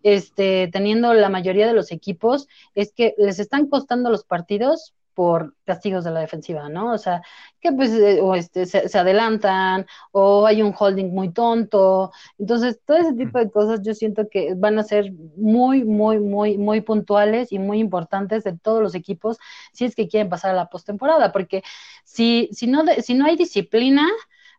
este, 0.04 0.70
teniendo 0.72 1.14
la 1.14 1.30
mayoría 1.30 1.66
de 1.66 1.74
los 1.74 1.92
equipos 1.92 2.48
es 2.76 2.94
que 2.94 3.16
les 3.18 3.40
están 3.40 3.68
costando 3.68 4.10
los 4.10 4.24
partidos 4.24 4.94
por 5.16 5.56
castigos 5.66 6.04
de 6.04 6.12
la 6.12 6.20
defensiva, 6.20 6.70
¿no? 6.70 6.94
O 6.94 6.98
sea, 6.98 7.22
que 7.62 7.72
pues 7.72 7.92
eh, 7.94 8.20
o 8.22 8.36
este, 8.36 8.66
se, 8.66 8.98
adelantan 8.98 9.88
o 10.12 10.46
hay 10.46 10.62
un 10.62 10.76
holding 10.78 11.12
muy 11.12 11.32
tonto. 11.32 12.12
Entonces, 12.38 12.80
todo 12.86 12.98
ese 12.98 13.14
tipo 13.14 13.40
de 13.40 13.50
cosas 13.50 13.82
yo 13.84 13.94
siento 13.96 14.28
que 14.30 14.54
van 14.56 14.78
a 14.78 14.84
ser 14.84 15.12
muy, 15.38 15.84
muy, 15.84 16.20
muy, 16.20 16.58
muy 16.58 16.82
puntuales 16.82 17.52
y 17.52 17.60
muy 17.60 17.80
importantes 17.80 18.44
de 18.44 18.58
todos 18.58 18.84
los 18.84 18.94
equipos 18.96 19.38
si 19.74 19.86
es 19.86 19.96
que 19.96 20.08
quieren 20.08 20.30
pasar 20.30 20.52
a 20.52 20.56
la 20.56 20.70
postemporada, 20.70 21.32
porque 21.32 21.64
si, 22.04 22.50
si, 22.52 22.68
no, 22.68 22.84
si 23.02 23.14
no 23.16 23.26
hay 23.26 23.38
disciplina, 23.38 24.08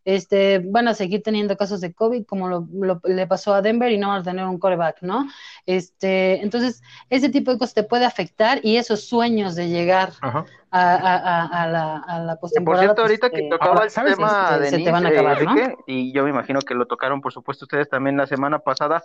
este, 0.07 0.61
van 0.61 0.87
a 0.87 0.95
seguir 0.95 1.25
teniendo 1.25 1.57
casos 1.57 1.81
de 1.81 1.93
COVID 1.93 2.27
como 2.27 2.49
lo, 2.49 2.69
le 3.03 3.27
pasó 3.27 3.53
a 3.53 3.61
Denver 3.61 3.91
y 3.91 3.99
no 3.99 4.09
van 4.09 4.21
a 4.21 4.23
tener 4.23 4.47
un 4.47 4.61
coreback, 4.61 5.03
¿no? 5.03 5.27
Este, 5.67 6.43
entonces, 6.43 6.81
ese 7.11 7.29
tipo 7.29 7.51
de 7.51 7.59
cosas 7.59 7.75
te 7.75 7.83
puede 7.83 8.05
afectar 8.05 8.61
y 8.63 8.77
esos 8.77 9.09
sueños 9.09 9.57
de 9.57 9.69
llegar 9.69 10.13
a, 10.23 10.45
a, 10.71 11.47
a, 11.47 11.67
la, 11.67 11.97
a 11.97 12.21
la 12.21 12.37
postemporada. 12.37 12.87
Por 12.87 12.87
cierto, 12.87 13.03
ahorita 13.03 13.31
que 13.31 13.49
pues, 13.49 13.51
tocaba 13.51 13.85
el 13.85 13.93
tema 13.93 14.59
de 14.59 14.71
se 14.71 14.79
te 14.79 14.93
van 14.93 15.07
a 15.07 15.09
acabar, 15.09 15.43
¿no? 15.43 15.55
y 15.89 16.13
yo 16.13 16.23
me 16.23 16.31
imagino 16.31 16.61
que 16.61 16.75
lo 16.75 16.87
tocaron, 16.87 17.21
por 17.21 17.33
supuesto, 17.33 17.65
ustedes 17.65 17.89
también 17.89 18.17
la 18.17 18.29
semana 18.29 18.61
pasada. 18.61 19.03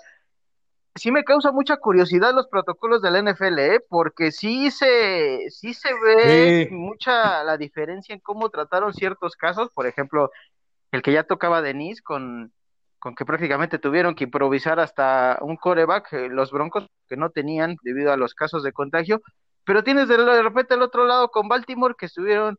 Sí 0.93 1.10
me 1.12 1.24
causa 1.24 1.51
mucha 1.51 1.77
curiosidad 1.77 2.34
los 2.36 2.48
protocolos 2.48 3.01
del 3.01 3.25
NFL, 3.25 3.58
¿eh? 3.58 3.79
porque 3.89 4.31
sí 4.31 4.70
se, 4.70 5.50
sí 5.50 5.74
se 5.74 5.89
ve 5.93 6.67
mucha 6.70 7.43
la 7.43 7.58
diferencia 7.58 8.13
en 8.13 8.20
cómo 8.20 8.50
trataron 8.50 8.93
ciertos 8.93 9.36
casos, 9.36 9.70
por 9.74 9.88
ejemplo, 9.88 10.29
el 10.91 11.01
que 11.01 11.13
ya 11.13 11.24
tocaba 11.24 11.62
Denise 11.62 12.01
con, 12.01 12.51
con 13.00 13.15
que 13.15 13.25
prácticamente 13.25 13.79
tuvieron 13.79 14.15
que 14.15 14.25
improvisar 14.25 14.79
hasta 14.79 15.39
un 15.41 15.57
coreback, 15.57 16.13
eh, 16.13 16.29
los 16.29 16.51
Broncos 16.51 16.88
que 17.07 17.17
no 17.17 17.29
tenían 17.29 17.77
debido 17.83 18.12
a 18.13 18.17
los 18.17 18.33
casos 18.36 18.63
de 18.63 18.74
contagio, 18.74 19.21
pero 19.63 19.83
tienes 19.83 20.07
de, 20.07 20.17
repente 20.41 20.75
el 20.75 20.81
otro 20.81 21.05
lado 21.05 21.29
con 21.29 21.48
Baltimore 21.48 21.95
que 21.98 22.07
estuvieron 22.07 22.57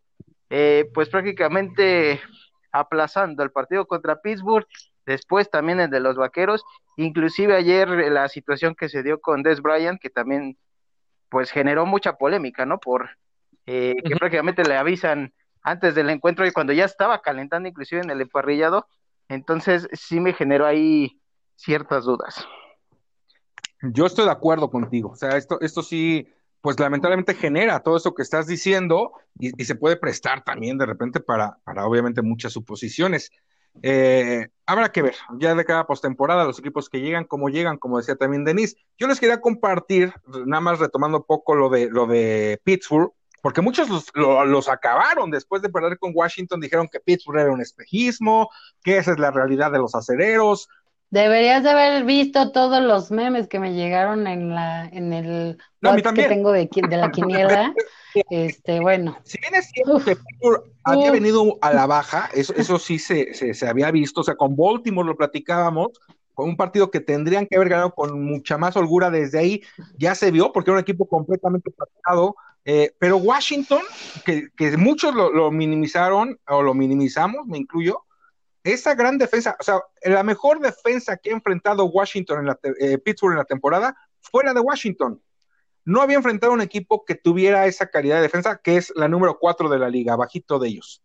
eh, 0.51 0.91
pues 0.95 1.09
prácticamente 1.09 2.21
aplazando 2.73 3.43
el 3.43 3.51
partido 3.51 3.87
contra 3.87 4.21
Pittsburgh, 4.21 4.67
después 5.07 5.51
también 5.51 5.81
el 5.81 5.91
de 5.91 6.01
los 6.01 6.17
Vaqueros, 6.17 6.65
inclusive 6.97 7.55
ayer 7.55 7.89
la 7.89 8.29
situación 8.29 8.75
que 8.75 8.89
se 8.89 9.03
dio 9.03 9.21
con 9.21 9.43
Des 9.43 9.61
Bryant, 9.61 10.01
que 10.01 10.11
también 10.11 10.57
pues 11.29 11.51
generó 11.51 11.87
mucha 11.87 12.15
polémica, 12.15 12.67
¿no? 12.67 12.79
Por 12.79 13.11
eh, 13.67 13.95
que 14.05 14.17
prácticamente 14.17 14.65
le 14.65 14.77
avisan 14.77 15.33
antes 15.63 15.95
del 15.95 16.11
encuentro 16.11 16.47
y 16.47 16.53
cuando 16.53 16.73
ya 16.73 16.85
estaba 16.85 17.23
calentando 17.23 17.69
inclusive 17.69 18.01
en 18.03 18.11
el 18.11 18.21
emparrillado, 18.21 18.87
entonces 19.29 19.89
sí 19.93 20.21
me 20.21 20.33
generó 20.33 20.67
ahí 20.67 21.21
ciertas 21.57 22.05
dudas. 22.05 22.47
Yo 23.83 24.07
estoy 24.07 24.27
de 24.27 24.31
acuerdo 24.31 24.71
contigo, 24.71 25.11
o 25.11 25.17
sea, 25.17 25.37
esto, 25.37 25.61
esto 25.61 25.83
sí, 25.83 26.29
pues 26.61 26.79
lamentablemente 26.79 27.35
genera 27.35 27.81
todo 27.81 27.97
eso 27.97 28.15
que 28.15 28.23
estás 28.23 28.47
diciendo 28.47 29.13
y, 29.39 29.51
se 29.65 29.75
puede 29.75 29.97
prestar 29.97 30.45
también 30.45 30.79
de 30.79 30.87
repente 30.87 31.19
para, 31.21 31.59
para 31.65 31.87
obviamente 31.87 32.23
muchas 32.23 32.53
suposiciones. 32.53 33.31
Eh, 33.83 34.49
habrá 34.67 34.93
que 34.93 35.03
ver, 35.03 35.15
ya 35.39 35.55
de 35.55 35.65
cada 35.65 35.87
postemporada, 35.87 36.45
los 36.45 36.59
equipos 36.59 36.89
que 36.89 37.01
llegan, 37.01 37.25
cómo 37.25 37.49
llegan, 37.49 37.79
como 37.79 37.99
decía 37.99 38.17
también 38.17 38.45
Denise. 38.45 38.77
Yo 38.99 39.07
les 39.07 39.19
quería 39.19 39.41
compartir, 39.41 40.13
nada 40.47 40.61
más 40.61 40.79
retomando 40.79 41.19
un 41.19 41.25
poco 41.25 41.55
lo 41.55 41.69
de, 41.71 41.89
lo 41.91 42.07
de 42.07 42.61
Pittsburgh, 42.63 43.13
porque 43.43 43.61
muchos 43.61 43.89
los, 44.15 44.69
acabaron 44.69 45.31
después 45.31 45.61
de 45.63 45.69
perder 45.69 45.99
con 45.99 46.13
Washington, 46.15 46.61
dijeron 46.61 46.89
que 46.91 47.01
Pittsburgh 47.01 47.41
era 47.41 47.53
un 47.53 47.61
espejismo, 47.61 48.49
que 48.83 48.99
esa 48.99 49.13
es 49.13 49.19
la 49.19 49.33
realidad 49.33 49.73
de 49.73 49.79
los 49.79 49.97
acereros. 49.97 50.69
Deberías 51.11 51.63
de 51.65 51.71
haber 51.71 52.05
visto 52.05 52.53
todos 52.53 52.81
los 52.83 53.11
memes 53.11 53.49
que 53.49 53.59
me 53.59 53.75
llegaron 53.75 54.27
en 54.29 54.55
la 54.55 54.87
en 54.87 55.13
el 55.13 55.59
no, 55.81 55.95
que 55.97 56.29
tengo 56.29 56.53
de, 56.53 56.71
de 56.89 56.97
la 56.97 57.11
quiniela. 57.11 57.75
este, 58.31 58.81
bueno. 58.81 59.19
Si 59.25 59.39
bien 59.41 59.57
es 59.57 59.69
cierto 59.71 59.99
que 59.99 60.17
Pittsburgh 60.17 60.63
había 60.85 61.11
venido 61.11 61.59
a 61.61 61.73
la 61.75 61.87
baja, 61.87 62.31
eso, 62.33 62.55
eso 62.57 62.79
sí 62.79 62.99
se, 63.01 63.35
se, 63.35 63.55
se 63.55 63.69
había 63.69 63.91
visto, 63.91 64.21
o 64.21 64.25
sea, 64.25 64.37
con 64.37 64.57
Baltimore 64.57 65.07
lo 65.07 65.17
platicábamos, 65.17 65.91
con 66.33 66.49
un 66.49 66.57
partido 66.57 66.91
que 66.91 67.01
tendrían 67.01 67.47
que 67.47 67.57
haber 67.57 67.69
ganado 67.69 67.93
con 67.93 68.25
mucha 68.25 68.57
más 68.57 68.77
holgura 68.77 69.11
desde 69.11 69.39
ahí, 69.39 69.63
ya 69.99 70.15
se 70.15 70.31
vio, 70.31 70.53
porque 70.53 70.71
era 70.71 70.79
un 70.79 70.83
equipo 70.83 71.07
completamente 71.07 71.73
pasado, 71.73 72.37
eh, 72.65 72.95
pero 72.99 73.17
Washington, 73.17 73.83
que, 74.25 74.51
muchos 74.77 75.15
lo, 75.15 75.51
minimizaron 75.51 76.39
o 76.47 76.63
lo 76.63 76.75
minimizamos, 76.75 77.47
me 77.47 77.59
incluyo, 77.59 78.05
esa 78.63 78.95
gran 78.95 79.19
defensa, 79.19 79.57
o 79.59 79.63
sea, 79.65 79.81
la 80.05 80.23
mejor 80.23 80.61
defensa 80.61 81.17
que 81.17 81.31
ha 81.31 81.33
enfrentado 81.33 81.87
Washington 81.87 82.41
en 82.41 82.47
la 82.47 82.59
eh, 82.79 82.99
Pittsburgh 82.99 83.33
en 83.33 83.39
la 83.39 83.45
temporada 83.45 83.97
fue 84.21 84.45
la 84.45 84.55
de 84.55 84.61
Washington. 84.61 85.21
No 85.85 86.01
había 86.01 86.17
enfrentado 86.17 86.53
un 86.53 86.61
equipo 86.61 87.05
que 87.05 87.17
tuviera 87.17 87.67
esa 87.67 87.89
calidad 87.89 88.17
de 88.17 88.23
defensa, 88.23 88.61
que 88.63 88.77
es 88.77 88.93
la 88.95 89.09
número 89.09 89.39
cuatro 89.41 89.69
de 89.69 89.81
la 89.81 89.89
liga, 89.89 90.15
bajito 90.15 90.61
de 90.61 90.69
ellos. 90.69 91.03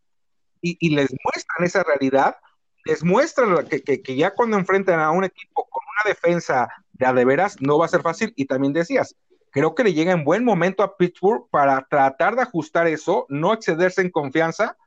Y, 0.62 0.90
les 0.96 1.10
muestran 1.24 1.66
esa 1.66 1.84
realidad, 1.84 2.36
les 2.84 3.04
muestran 3.04 3.68
que, 3.68 3.82
que, 3.82 4.16
ya 4.16 4.36
cuando 4.36 4.58
enfrentan 4.58 5.00
a 5.00 5.12
un 5.12 5.24
equipo 5.24 5.68
con 5.70 5.82
una 5.84 6.12
defensa 6.12 6.68
de 6.92 7.06
a 7.06 7.14
de 7.14 7.26
veras, 7.26 7.56
no 7.62 7.78
va 7.78 7.86
a 7.86 7.90
ser 7.90 8.02
fácil. 8.02 8.34
Y 8.36 8.46
también 8.46 8.74
decías, 8.74 9.16
creo 9.51 9.75
que 9.75 9.84
le 9.84 9.94
llega 9.94 10.12
en 10.12 10.24
buen 10.24 10.44
momento 10.44 10.84
a 10.84 10.98
Pittsburgh 10.98 11.48
para 11.50 11.86
tratar 11.89 12.36
de 12.36 12.44
ajustar 12.44 12.88
eso, 12.88 13.25
no 13.30 13.54
excederse 13.54 14.01
en 14.01 14.12
confianza 14.12 14.77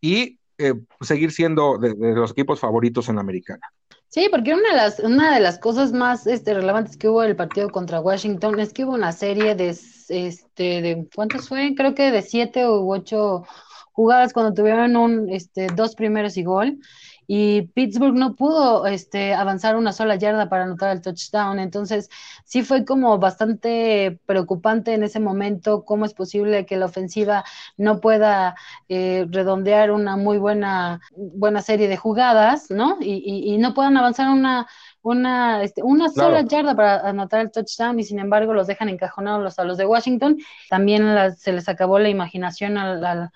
y 0.00 0.38
eh, 0.58 0.74
seguir 1.00 1.32
siendo 1.32 1.78
de, 1.78 1.94
los 1.96 2.32
equipos 2.32 2.60
favoritos 2.60 3.08
en 3.08 3.16
la 3.16 3.22
americana. 3.22 3.62
Sí, 4.08 4.28
porque 4.30 4.52
una 4.52 4.68
de 4.70 4.76
las, 4.76 4.98
una 5.00 5.34
de 5.34 5.40
las 5.40 5.58
cosas 5.58 5.92
más 5.92 6.26
este, 6.26 6.52
relevantes 6.52 6.96
que 6.98 7.08
hubo 7.08 7.22
en 7.24 7.30
el 7.30 7.36
partido 7.36 7.70
contra 7.70 8.00
Washington 8.00 8.60
es 8.60 8.72
que 8.72 8.84
hubo 8.84 8.92
una 8.92 9.12
serie 9.12 9.54
de, 9.54 9.70
este, 9.70 10.82
de 10.82 11.08
¿cuántos 11.14 11.48
fue? 11.48 11.74
Creo 11.74 11.94
que 11.94 12.10
de 12.10 12.20
siete 12.20 12.68
u 12.68 12.92
ocho 12.92 13.44
jugadas 13.92 14.32
cuando 14.32 14.52
tuvieron 14.52 14.96
un, 14.96 15.30
este, 15.30 15.68
dos 15.68 15.94
primeros 15.94 16.36
y 16.36 16.44
gol 16.44 16.78
y 17.26 17.62
Pittsburgh 17.68 18.14
no 18.14 18.34
pudo 18.34 18.86
este, 18.86 19.34
avanzar 19.34 19.76
una 19.76 19.92
sola 19.92 20.16
yarda 20.16 20.48
para 20.48 20.64
anotar 20.64 20.90
el 20.90 21.02
touchdown. 21.02 21.58
Entonces, 21.58 22.08
sí 22.44 22.62
fue 22.62 22.84
como 22.84 23.18
bastante 23.18 24.20
preocupante 24.26 24.94
en 24.94 25.02
ese 25.02 25.20
momento 25.20 25.84
cómo 25.84 26.04
es 26.04 26.14
posible 26.14 26.66
que 26.66 26.76
la 26.76 26.86
ofensiva 26.86 27.44
no 27.76 28.00
pueda 28.00 28.54
eh, 28.88 29.26
redondear 29.30 29.90
una 29.90 30.16
muy 30.16 30.38
buena, 30.38 31.00
buena 31.16 31.62
serie 31.62 31.88
de 31.88 31.96
jugadas, 31.96 32.70
¿no? 32.70 32.98
Y, 33.00 33.54
y, 33.54 33.58
no 33.58 33.74
puedan 33.74 33.96
avanzar 33.96 34.28
una 34.28 34.66
una, 35.02 35.62
este, 35.62 35.82
una 35.82 36.08
sola 36.08 36.42
yarda 36.42 36.74
para 36.76 37.08
anotar 37.08 37.40
el 37.40 37.50
touchdown 37.50 37.98
y 37.98 38.04
sin 38.04 38.20
embargo 38.20 38.54
los 38.54 38.68
dejan 38.68 38.88
encajonados 38.88 39.58
a 39.58 39.64
los 39.64 39.76
de 39.76 39.86
Washington. 39.86 40.38
También 40.70 41.36
se 41.36 41.52
les 41.52 41.68
acabó 41.68 41.98
la 41.98 42.08
imaginación 42.08 42.78
al, 42.78 43.04
al, 43.04 43.30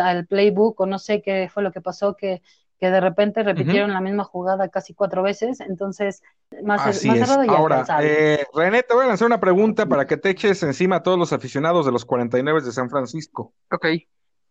al, 0.00 0.26
playbook 0.26 0.80
o 0.80 0.86
no 0.86 0.98
sé 0.98 1.22
qué 1.22 1.48
fue 1.52 1.62
lo 1.62 1.72
que 1.72 1.82
pasó, 1.82 2.16
que 2.16 2.42
que 2.78 2.90
de 2.90 3.00
repente 3.00 3.42
repitieron 3.42 3.92
la 3.92 4.00
misma 4.00 4.24
jugada 4.24 4.68
casi 4.68 4.94
cuatro 4.94 5.22
veces, 5.22 5.60
entonces 5.60 6.22
más, 6.62 6.86
Así 6.86 7.08
más 7.08 7.18
cerrado 7.18 7.44
y 7.44 7.48
Ahora, 7.48 7.84
eh, 8.02 8.44
René, 8.54 8.82
te 8.82 8.94
voy 8.94 9.04
a 9.04 9.08
lanzar 9.08 9.26
una 9.26 9.40
pregunta 9.40 9.86
para 9.86 10.06
que 10.06 10.16
te 10.16 10.30
eches 10.30 10.62
encima 10.62 10.96
a 10.96 11.02
todos 11.02 11.18
los 11.18 11.32
aficionados 11.32 11.86
de 11.86 11.92
los 11.92 12.04
49 12.04 12.62
de 12.62 12.72
San 12.72 12.90
Francisco. 12.90 13.52
Ok. 13.70 13.86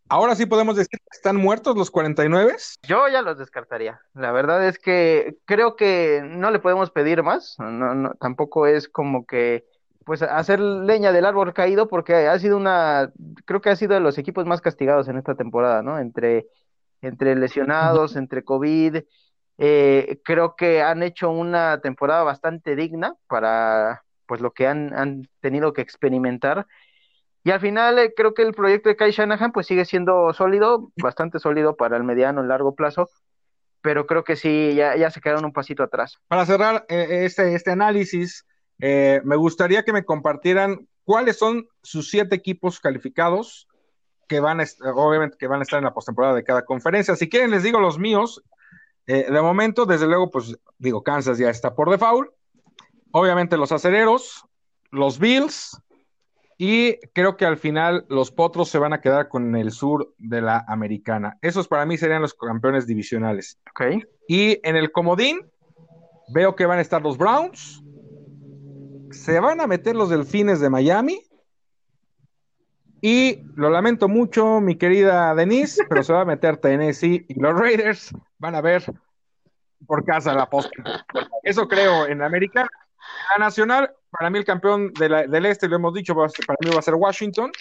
Ahora 0.10 0.36
sí 0.36 0.46
podemos 0.46 0.75
decir 0.75 1.00
que 1.00 1.15
están 1.15 1.38
muertos 1.38 1.77
los 1.77 1.89
49. 1.89 2.56
Yo 2.84 3.08
ya 3.08 3.22
los 3.22 3.38
descartaría. 3.38 4.01
La 4.13 4.32
verdad 4.32 4.68
es 4.68 4.77
que 4.77 5.38
creo 5.46 5.75
que 5.75 6.22
no 6.24 6.51
le 6.51 6.60
podemos 6.60 6.92
pedir 6.92 7.24
más. 7.24 7.56
No, 7.58 7.96
no, 7.96 8.13
tampoco 8.20 8.68
es 8.68 8.89
como 8.89 9.25
que 9.25 9.65
pues 10.06 10.22
hacer 10.22 10.60
leña 10.60 11.12
del 11.13 11.25
árbol 11.25 11.53
caído 11.53 11.88
porque 11.88 12.27
ha 12.27 12.38
sido 12.38 12.58
una, 12.58 13.12
creo 13.46 13.62
que 13.62 13.70
ha 13.70 13.75
sido 13.75 13.94
de 13.94 14.01
los 14.01 14.18
equipos 14.18 14.46
más 14.46 14.60
castigados 14.60 15.08
en 15.08 15.18
esta 15.18 15.36
temporada, 15.36 15.82
¿no? 15.82 15.98
Entre 15.98 16.48
entre 17.03 17.36
lesionados, 17.36 18.15
entre 18.15 18.43
COVID. 18.43 19.03
Eh, 19.60 20.19
creo 20.24 20.55
que 20.55 20.81
han 20.81 21.03
hecho 21.03 21.29
una 21.29 21.79
temporada 21.81 22.24
bastante 22.24 22.75
digna 22.75 23.15
para, 23.27 24.03
pues 24.25 24.41
lo 24.41 24.51
que 24.51 24.67
han, 24.67 24.93
han 24.93 25.27
tenido 25.41 25.74
que 25.74 25.81
experimentar. 25.81 26.65
Y 27.43 27.51
al 27.51 27.60
final 27.60 28.00
eh, 28.00 28.13
creo 28.15 28.33
que 28.33 28.41
el 28.41 28.53
proyecto 28.53 28.89
de 28.89 28.95
Kai 28.95 29.12
Shanahan 29.12 29.51
pues 29.51 29.67
sigue 29.67 29.86
siendo 29.86 30.33
sólido, 30.33 30.91
bastante 31.01 31.39
sólido 31.39 31.75
para 31.75 31.98
el 31.98 32.03
mediano 32.03 32.43
y 32.43 32.48
largo 32.48 32.74
plazo, 32.74 33.10
pero 33.81 34.07
creo 34.07 34.24
que 34.24 34.38
sí, 34.38 34.74
ya, 34.75 34.95
ya 34.95 35.12
se 35.12 35.19
quedaron 35.19 35.45
un 35.45 35.51
pasito 35.51 35.83
atrás. 35.83 36.17
Para 36.29 36.45
cerrar 36.45 36.86
eh, 36.88 37.25
este, 37.25 37.53
este 37.53 37.72
análisis, 37.72 38.45
eh, 38.79 39.22
me 39.25 39.36
gustaría 39.36 39.83
que 39.83 39.91
me 39.91 40.05
compartieran 40.05 40.88
cuáles 41.03 41.38
son 41.38 41.67
sus 41.81 42.10
siete 42.10 42.36
equipos 42.36 42.79
calificados 42.79 43.67
que 44.27 44.39
van 44.39 44.62
a, 44.62 44.65
obviamente 44.94 45.38
que 45.38 45.48
van 45.48 45.60
a 45.60 45.63
estar 45.63 45.77
en 45.77 45.86
la 45.86 45.94
postemporada 45.94 46.36
de 46.36 46.44
cada 46.44 46.65
conferencia. 46.65 47.15
Si 47.15 47.30
quieren, 47.30 47.51
les 47.51 47.63
digo 47.63 47.80
los 47.80 48.00
míos. 48.00 48.44
de 49.06 49.42
momento, 49.42 49.86
desde 49.86 50.08
luego, 50.08 50.32
pues 50.32 50.58
digo, 50.77 51.03
Kansas 51.03 51.38
ya 51.38 51.50
está 51.50 51.75
por 51.75 51.89
default 51.89 52.30
obviamente 53.13 53.58
los 53.58 53.72
acereros, 53.72 54.44
los 54.92 55.20
Bills, 55.20 55.80
y 56.58 56.98
creo 57.13 57.38
que 57.38 57.46
al 57.46 57.58
final 57.58 58.06
los 58.10 58.32
potros 58.32 58.70
se 58.70 58.80
van 58.80 58.94
a 58.94 59.01
quedar 59.01 59.30
con 59.30 59.56
el 59.56 59.72
sur 59.72 60.13
de 60.18 60.42
la 60.42 60.65
americana. 60.68 61.38
Esos 61.42 61.68
para 61.68 61.86
mí 61.86 61.98
serían 61.98 62.22
los 62.22 62.34
campeones 62.34 62.88
divisionales. 62.88 63.60
Ok. 63.72 64.03
Y 64.27 64.60
en 64.68 64.75
el 64.75 64.92
comodín 64.92 65.42
veo 66.34 66.56
que 66.56 66.65
van 66.65 66.80
a 66.80 66.82
estar 66.82 67.01
los 67.01 67.18
Browns. 67.18 67.84
Se 69.12 69.39
van 69.39 69.62
a 69.62 69.68
meter 69.68 69.96
los 69.96 70.10
delfines 70.10 70.60
de 70.60 70.70
Miami. 70.70 71.22
Y 73.05 73.43
lo 73.57 73.69
lamento 73.69 74.07
mucho, 74.07 74.62
mi 74.62 74.77
querida 74.77 75.36
Denise, 75.36 75.83
pero 75.89 76.03
se 76.03 76.13
va 76.13 76.22
a 76.22 76.25
meter 76.25 76.55
Tennessee 76.55 77.25
y 77.27 77.38
los 77.38 77.53
Raiders 77.53 78.13
van 78.38 78.55
a 78.55 78.62
ver 78.62 78.81
por 79.86 80.05
casa 80.05 80.33
la 80.33 80.50
post. 80.50 80.72
Eso 81.43 81.67
creo 81.67 82.07
en 82.07 82.19
la 82.19 82.27
americana. 82.27 82.69
La 83.31 83.43
nacional, 83.43 83.91
para 84.10 84.29
mí 84.29 84.39
el 84.39 84.45
campeón 84.45 84.93
del 84.93 85.45
este, 85.45 85.67
lo 85.67 85.75
hemos 85.75 85.93
dicho, 85.93 86.15
para 86.15 86.29
mí 86.62 86.69
va 86.72 86.79
a 86.79 86.81
ser 86.81 86.95
Washington. 86.95 87.51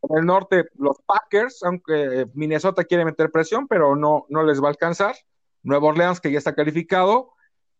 En 0.00 0.16
el 0.16 0.24
norte, 0.24 0.70
los 0.78 0.96
Packers, 1.04 1.62
aunque 1.62 2.26
Minnesota 2.32 2.84
quiere 2.84 3.04
meter 3.04 3.30
presión, 3.30 3.68
pero 3.68 3.96
no, 3.96 4.24
no 4.30 4.42
les 4.44 4.62
va 4.62 4.68
a 4.68 4.70
alcanzar. 4.70 5.14
Nueva 5.62 5.88
Orleans, 5.88 6.22
que 6.22 6.32
ya 6.32 6.38
está 6.38 6.54
calificado. 6.54 7.34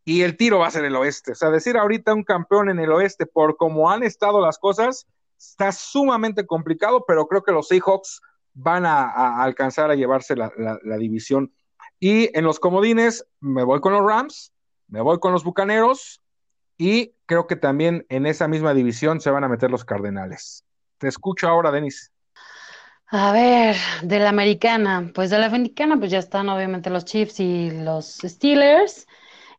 Y 0.04 0.20
el 0.20 0.36
tiro 0.36 0.58
va 0.58 0.66
a 0.66 0.70
ser 0.70 0.84
el 0.84 0.96
oeste. 0.96 1.32
O 1.32 1.34
sea, 1.34 1.48
decir 1.48 1.78
ahorita 1.78 2.12
un 2.12 2.24
campeón 2.24 2.68
en 2.68 2.78
el 2.78 2.92
oeste 2.92 3.24
por 3.24 3.56
cómo 3.56 3.90
han 3.90 4.02
estado 4.02 4.44
las 4.44 4.58
cosas, 4.58 5.06
está 5.40 5.72
sumamente 5.72 6.46
complicado, 6.46 7.04
pero 7.06 7.26
creo 7.26 7.42
que 7.42 7.52
los 7.52 7.68
Seahawks 7.68 8.20
van 8.52 8.84
a, 8.84 9.42
alcanzar 9.42 9.90
a 9.90 9.94
llevarse 9.94 10.36
la, 10.36 10.52
división. 10.98 11.52
Y 11.98 12.36
en 12.36 12.44
los 12.44 12.60
comodines, 12.60 13.26
me 13.40 13.64
voy 13.64 13.80
con 13.80 13.92
los 13.92 14.04
Rams, 14.04 14.52
me 14.88 15.00
voy 15.00 15.18
con 15.18 15.32
los 15.32 15.44
Bucaneros, 15.44 16.20
y 16.76 17.14
creo 17.26 17.46
que 17.46 17.56
también 17.56 18.06
en 18.08 18.26
esa 18.26 18.48
misma 18.48 18.74
división 18.74 19.20
se 19.20 19.30
van 19.30 19.44
a 19.44 19.48
meter 19.48 19.70
los 19.70 19.84
Cardenales. 19.84 20.64
Te 20.98 21.08
escucho 21.08 21.48
ahora, 21.48 21.70
Denis. 21.70 22.12
A 23.06 23.32
ver, 23.32 23.76
de 24.02 24.18
la 24.18 24.28
americana, 24.28 25.10
pues 25.14 25.30
de 25.30 25.38
la 25.38 25.46
americana, 25.46 25.96
pues 25.98 26.10
ya 26.10 26.18
están 26.18 26.48
obviamente 26.48 26.90
los 26.90 27.04
Chiefs 27.04 27.40
y 27.40 27.70
los 27.70 28.18
Steelers. 28.22 29.06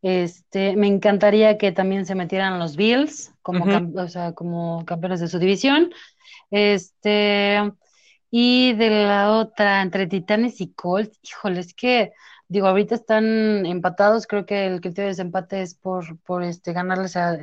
Este, 0.01 0.75
me 0.75 0.88
encantaría 0.88 1.58
que 1.58 1.72
también 1.72 2.05
se 2.05 2.15
metieran 2.15 2.60
los 2.60 2.75
Bills 2.75 3.34
como, 3.41 3.65
como 4.36 4.86
campeones 4.86 5.20
de 5.20 5.27
su 5.27 5.39
división. 5.39 5.91
Este, 6.50 7.72
y 8.29 8.74
de 8.74 8.89
la 8.89 9.31
otra, 9.31 9.81
entre 9.81 10.08
Titanes 10.08 10.62
y 10.62 10.74
Colts, 10.74 11.20
híjole, 11.24 11.60
es 11.60 11.74
que 11.74 12.13
digo, 12.48 12.67
ahorita 12.67 12.96
están 12.96 13.65
empatados, 13.65 14.27
creo 14.27 14.46
que 14.46 14.67
el 14.67 14.81
criterio 14.81 15.05
de 15.05 15.10
desempate 15.12 15.62
es 15.62 15.75
por, 15.75 16.20
por 16.22 16.43
este, 16.43 16.74
ganarles 16.74 17.15
a, 17.15 17.38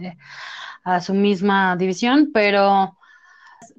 a 0.84 1.00
su 1.00 1.14
misma 1.14 1.76
división, 1.76 2.30
pero, 2.32 2.98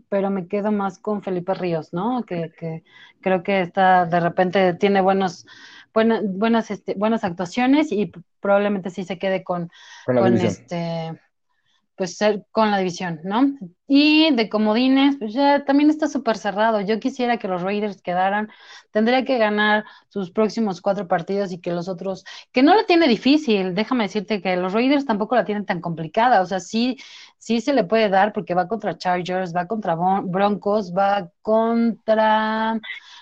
pero 0.09 0.29
me 0.31 0.48
quedo 0.48 0.71
más 0.71 1.00
con 1.00 1.21
Felipe 1.21 1.53
Ríos, 1.53 1.93
¿no? 1.93 2.24
Que, 2.25 2.51
que 2.57 2.83
creo 3.21 3.43
que 3.43 3.62
está, 3.62 4.05
de 4.05 4.19
repente 4.19 4.74
tiene 4.74 5.01
buenos, 5.01 5.45
buenas, 5.93 6.21
buenas, 6.23 6.71
este, 6.71 6.93
buenas 6.95 7.23
actuaciones 7.23 7.91
y 7.91 8.12
probablemente 8.39 8.89
sí 8.89 9.04
se 9.04 9.17
quede 9.17 9.43
con, 9.43 9.69
con 10.06 10.38
este 10.38 11.19
pues 11.99 12.15
ser 12.15 12.45
con 12.52 12.71
la 12.71 12.78
división, 12.78 13.19
¿no? 13.25 13.58
Y 13.86 14.34
de 14.34 14.47
comodines, 14.47 15.17
pues 15.19 15.34
ya 15.34 15.65
también 15.65 15.89
está 15.89 16.08
súper 16.08 16.38
cerrado. 16.38 16.80
Yo 16.80 16.97
quisiera 16.97 17.36
que 17.36 17.49
los 17.49 17.62
Raiders 17.62 18.02
quedaran, 18.02 18.49
tendría 18.91 19.25
que 19.25 19.38
ganar 19.38 19.84
sus 20.08 20.32
próximos 20.32 20.80
cuatro 20.80 21.10
partidos 21.10 21.52
y 21.52 21.60
que 21.60 21.73
los 21.73 21.89
otros, 21.89 22.23
que 22.54 22.63
no 22.63 22.73
la 22.73 22.86
tiene 22.86 23.10
difícil, 23.10 23.75
déjame 23.75 24.06
decirte 24.06 24.41
que 24.41 24.56
los 24.56 24.71
Raiders 24.71 25.06
tampoco 25.06 25.36
la 25.36 25.43
tienen 25.43 25.65
tan 25.65 25.82
complicada, 25.82 26.39
o 26.39 26.45
sea, 26.45 26.62
sí, 26.62 26.95
sí 27.38 27.60
se 27.60 27.73
le 27.73 27.84
puede 27.84 28.08
dar 28.08 28.32
porque 28.32 28.54
va 28.54 28.69
contra 28.69 28.97
Chargers, 28.97 29.54
va 29.54 29.67
contra 29.67 29.97
Broncos, 30.23 30.93
va 30.95 31.30
contra 31.41 32.80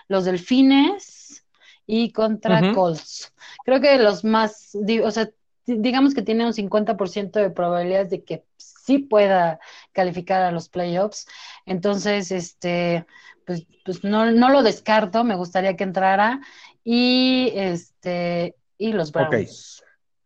los 0.07 0.25
Delfines 0.25 1.46
y 1.87 2.11
contra 2.11 2.73
Colts. 2.73 3.33
Creo 3.63 3.81
que 3.81 3.97
los 3.97 4.23
más, 4.23 4.77
o 5.03 5.11
sea, 5.11 5.29
digamos 5.65 6.13
que 6.13 6.21
tiene 6.21 6.45
un 6.45 6.53
50% 6.53 7.31
de 7.31 7.49
probabilidades 7.49 8.09
de 8.09 8.23
que 8.23 8.43
sí 8.57 8.99
pueda 8.99 9.59
calificar 9.93 10.41
a 10.41 10.51
los 10.51 10.69
playoffs. 10.69 11.27
Entonces, 11.65 12.31
este, 12.31 13.05
pues, 13.45 13.65
pues 13.85 14.03
no, 14.03 14.29
no 14.31 14.49
lo 14.49 14.63
descarto, 14.63 15.23
me 15.23 15.35
gustaría 15.35 15.75
que 15.75 15.85
entrara. 15.85 16.41
Y 16.83 17.51
este, 17.55 18.55
y 18.77 18.93
los 18.93 19.11
Browns. 19.11 19.83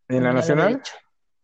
¿En 0.08 0.24
la 0.24 0.34
nacional? 0.34 0.82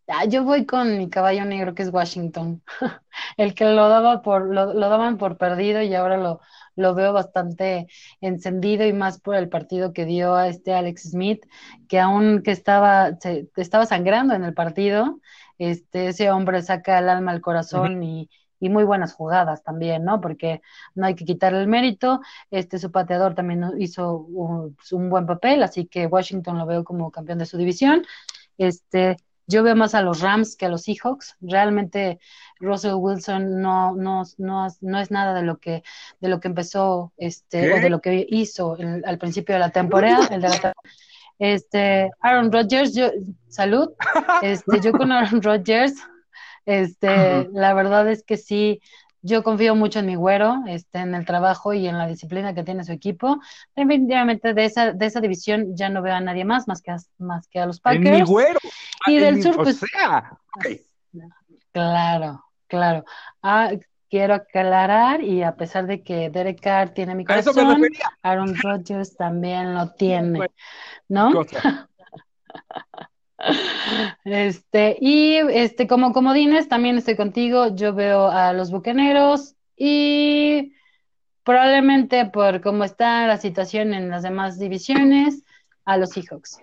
Ah, 0.08 0.26
yo 0.26 0.44
voy 0.44 0.66
con 0.66 0.98
mi 0.98 1.10
caballo 1.10 1.44
negro 1.46 1.76
que 1.76 1.84
es 1.84 1.90
Washington, 1.90 2.64
el 3.38 3.54
que 3.54 3.66
lo 3.66 3.90
daba 3.90 4.22
por, 4.22 4.46
lo, 4.46 4.74
lo 4.74 4.90
daban 4.90 5.18
por 5.18 5.38
perdido 5.38 5.82
y 5.82 5.94
ahora 5.96 6.18
lo, 6.18 6.40
lo 6.78 6.96
veo 6.96 7.12
bastante 7.12 7.88
encendido 8.22 8.86
y 8.86 8.94
más 8.94 9.20
por 9.20 9.36
el 9.36 9.50
partido 9.50 9.92
que 9.92 10.06
dio 10.06 10.36
a 10.36 10.48
este 10.48 10.74
Alex 10.74 11.12
Smith, 11.12 11.46
que 11.90 12.00
aún 12.00 12.42
que 12.44 12.52
estaba, 12.52 13.18
se, 13.20 13.50
estaba 13.58 13.86
sangrando 13.86 14.34
en 14.36 14.46
el 14.46 14.54
partido, 14.54 15.20
este, 15.58 16.08
ese 16.10 16.32
hombre 16.32 16.62
saca 16.62 17.00
el 17.00 17.10
alma 17.10 17.32
al 17.32 17.42
corazón 17.42 18.04
y, 18.04 18.30
y 18.60 18.70
muy 18.70 18.84
buenas 18.84 19.14
jugadas 19.14 19.64
también, 19.64 20.06
¿no? 20.06 20.22
Porque 20.22 20.62
no 20.96 21.08
hay 21.08 21.16
que 21.16 21.26
quitarle 21.26 21.60
el 21.62 21.68
mérito. 21.68 22.22
Este, 22.52 22.80
su 22.80 22.92
pateador 22.92 23.36
también 23.36 23.64
hizo 23.80 24.18
un, 24.18 24.78
un, 24.92 25.10
buen 25.10 25.26
papel, 25.26 25.64
así 25.64 25.88
que 25.88 26.08
Washington 26.08 26.58
lo 26.58 26.66
veo 26.66 26.84
como 26.84 27.12
campeón 27.12 27.40
de 27.40 27.46
su 27.46 27.58
división. 27.58 28.06
Este, 28.58 29.18
yo 29.48 29.64
veo 29.64 29.76
más 29.76 29.96
a 29.96 30.02
los 30.02 30.20
Rams 30.22 30.56
que 30.56 30.66
a 30.66 30.70
los 30.70 30.84
Seahawks. 30.84 31.38
Realmente 31.42 32.20
Russell 32.60 32.96
Wilson 32.96 33.62
no, 33.62 33.96
no, 33.96 34.24
no, 34.38 34.68
no 34.82 35.00
es 35.00 35.12
nada 35.12 35.34
de 35.34 35.44
lo 35.44 35.58
que, 35.58 35.84
de 36.20 36.30
lo 36.30 36.40
que 36.40 36.50
empezó, 36.50 37.14
este, 37.18 37.74
o 37.74 37.82
de 37.82 37.90
lo 37.90 38.02
que 38.02 38.26
hizo 38.30 38.78
al 39.06 39.18
principio 39.18 39.56
de 39.56 39.60
la 39.60 39.72
temporada. 39.72 40.28
El 40.28 40.42
de 40.42 40.50
la, 40.50 40.74
este, 41.40 42.12
Aaron 42.20 42.52
Rodgers, 42.52 42.94
yo, 42.94 43.10
salud. 43.48 43.90
Este, 44.42 44.82
yo 44.82 44.92
con 44.92 45.12
Aaron 45.12 45.42
Rodgers, 45.42 45.96
este, 46.66 47.48
la 47.54 47.74
verdad 47.74 48.10
es 48.10 48.24
que 48.24 48.36
sí, 48.36 48.82
yo 49.28 49.44
confío 49.44 49.76
mucho 49.76 50.00
en 50.00 50.06
mi 50.06 50.16
güero, 50.16 50.64
este, 50.68 51.00
en 51.00 51.14
el 51.14 51.26
trabajo 51.26 51.74
y 51.74 51.86
en 51.86 51.98
la 51.98 52.08
disciplina 52.08 52.54
que 52.54 52.64
tiene 52.64 52.86
su 52.86 52.94
equipo. 52.94 53.40
Definitivamente 53.76 54.54
de 54.54 54.66
esa, 54.66 54.94
de 54.94 55.06
esa 55.06 55.20
división 55.20 55.76
ya 55.76 55.90
no 55.90 56.02
veo 56.02 56.16
a 56.16 56.22
nadie 56.22 56.46
más, 56.46 56.68
más 56.68 56.82
que 56.82 56.92
a, 56.92 56.98
más 57.18 57.48
que 57.50 57.60
a 57.60 57.66
los 57.66 57.82
Packers. 57.82 58.20
mi 58.20 58.24
güero. 58.24 58.60
Y 59.06 59.18
del 59.18 59.44
sur, 59.44 59.58
pues. 59.58 59.82
Claro, 61.74 62.44
claro. 62.68 63.04
Ah, 63.44 63.72
quiero 64.10 64.34
aclarar, 64.34 65.22
y 65.22 65.44
a 65.44 65.56
pesar 65.56 65.88
de 65.88 66.02
que 66.02 66.30
Derek 66.30 66.62
Carr 66.62 66.92
tiene 66.92 67.14
mi 67.14 67.26
corazón, 67.26 67.82
Aaron 68.24 68.56
Rodgers 68.56 69.16
también 69.18 69.76
lo 69.76 69.92
tiene, 69.92 70.50
¿no? 71.10 71.32
Este, 74.26 74.98
y 75.00 75.38
este, 75.38 75.88
como 75.88 76.12
comodines, 76.12 76.68
también 76.68 76.98
estoy 76.98 77.16
contigo. 77.16 77.76
Yo 77.76 77.94
veo 77.94 78.30
a 78.30 78.54
los 78.54 78.72
bucaneros 78.72 79.56
y 79.76 80.74
probablemente 81.44 82.26
por 82.26 82.62
cómo 82.62 82.84
está 82.84 83.26
la 83.28 83.38
situación 83.38 83.94
en 83.94 84.10
las 84.10 84.24
demás 84.24 84.60
divisiones, 84.60 85.44
a 85.86 85.98
los 85.98 86.10
Seahawks. 86.10 86.60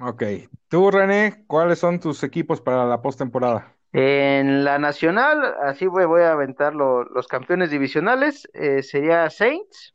Ok. 0.00 0.22
Tú, 0.68 0.90
René, 0.90 1.44
¿cuáles 1.46 1.78
son 1.78 2.00
tus 2.00 2.24
equipos 2.24 2.60
para 2.60 2.84
la 2.84 3.00
postemporada? 3.00 3.72
En 3.92 4.64
la 4.64 4.80
nacional, 4.80 5.54
así 5.62 5.86
voy, 5.86 6.04
voy 6.04 6.22
a 6.22 6.32
aventar 6.32 6.74
los 6.74 7.28
campeones 7.28 7.70
divisionales. 7.70 8.48
Eh, 8.52 8.82
sería 8.82 9.30
Saints, 9.30 9.94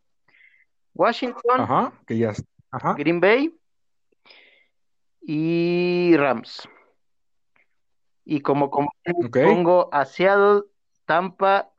Washington, 0.93 1.91
que 2.07 2.17
ya, 2.17 2.33
Green 2.97 3.19
Bay, 3.19 3.53
y 5.31 6.17
Rams. 6.17 6.67
Y 8.25 8.41
como, 8.41 8.71
como 8.71 8.89
pongo 9.31 9.87
a 9.93 10.05
Seattle, 10.05 10.63
Tampa 11.05 11.69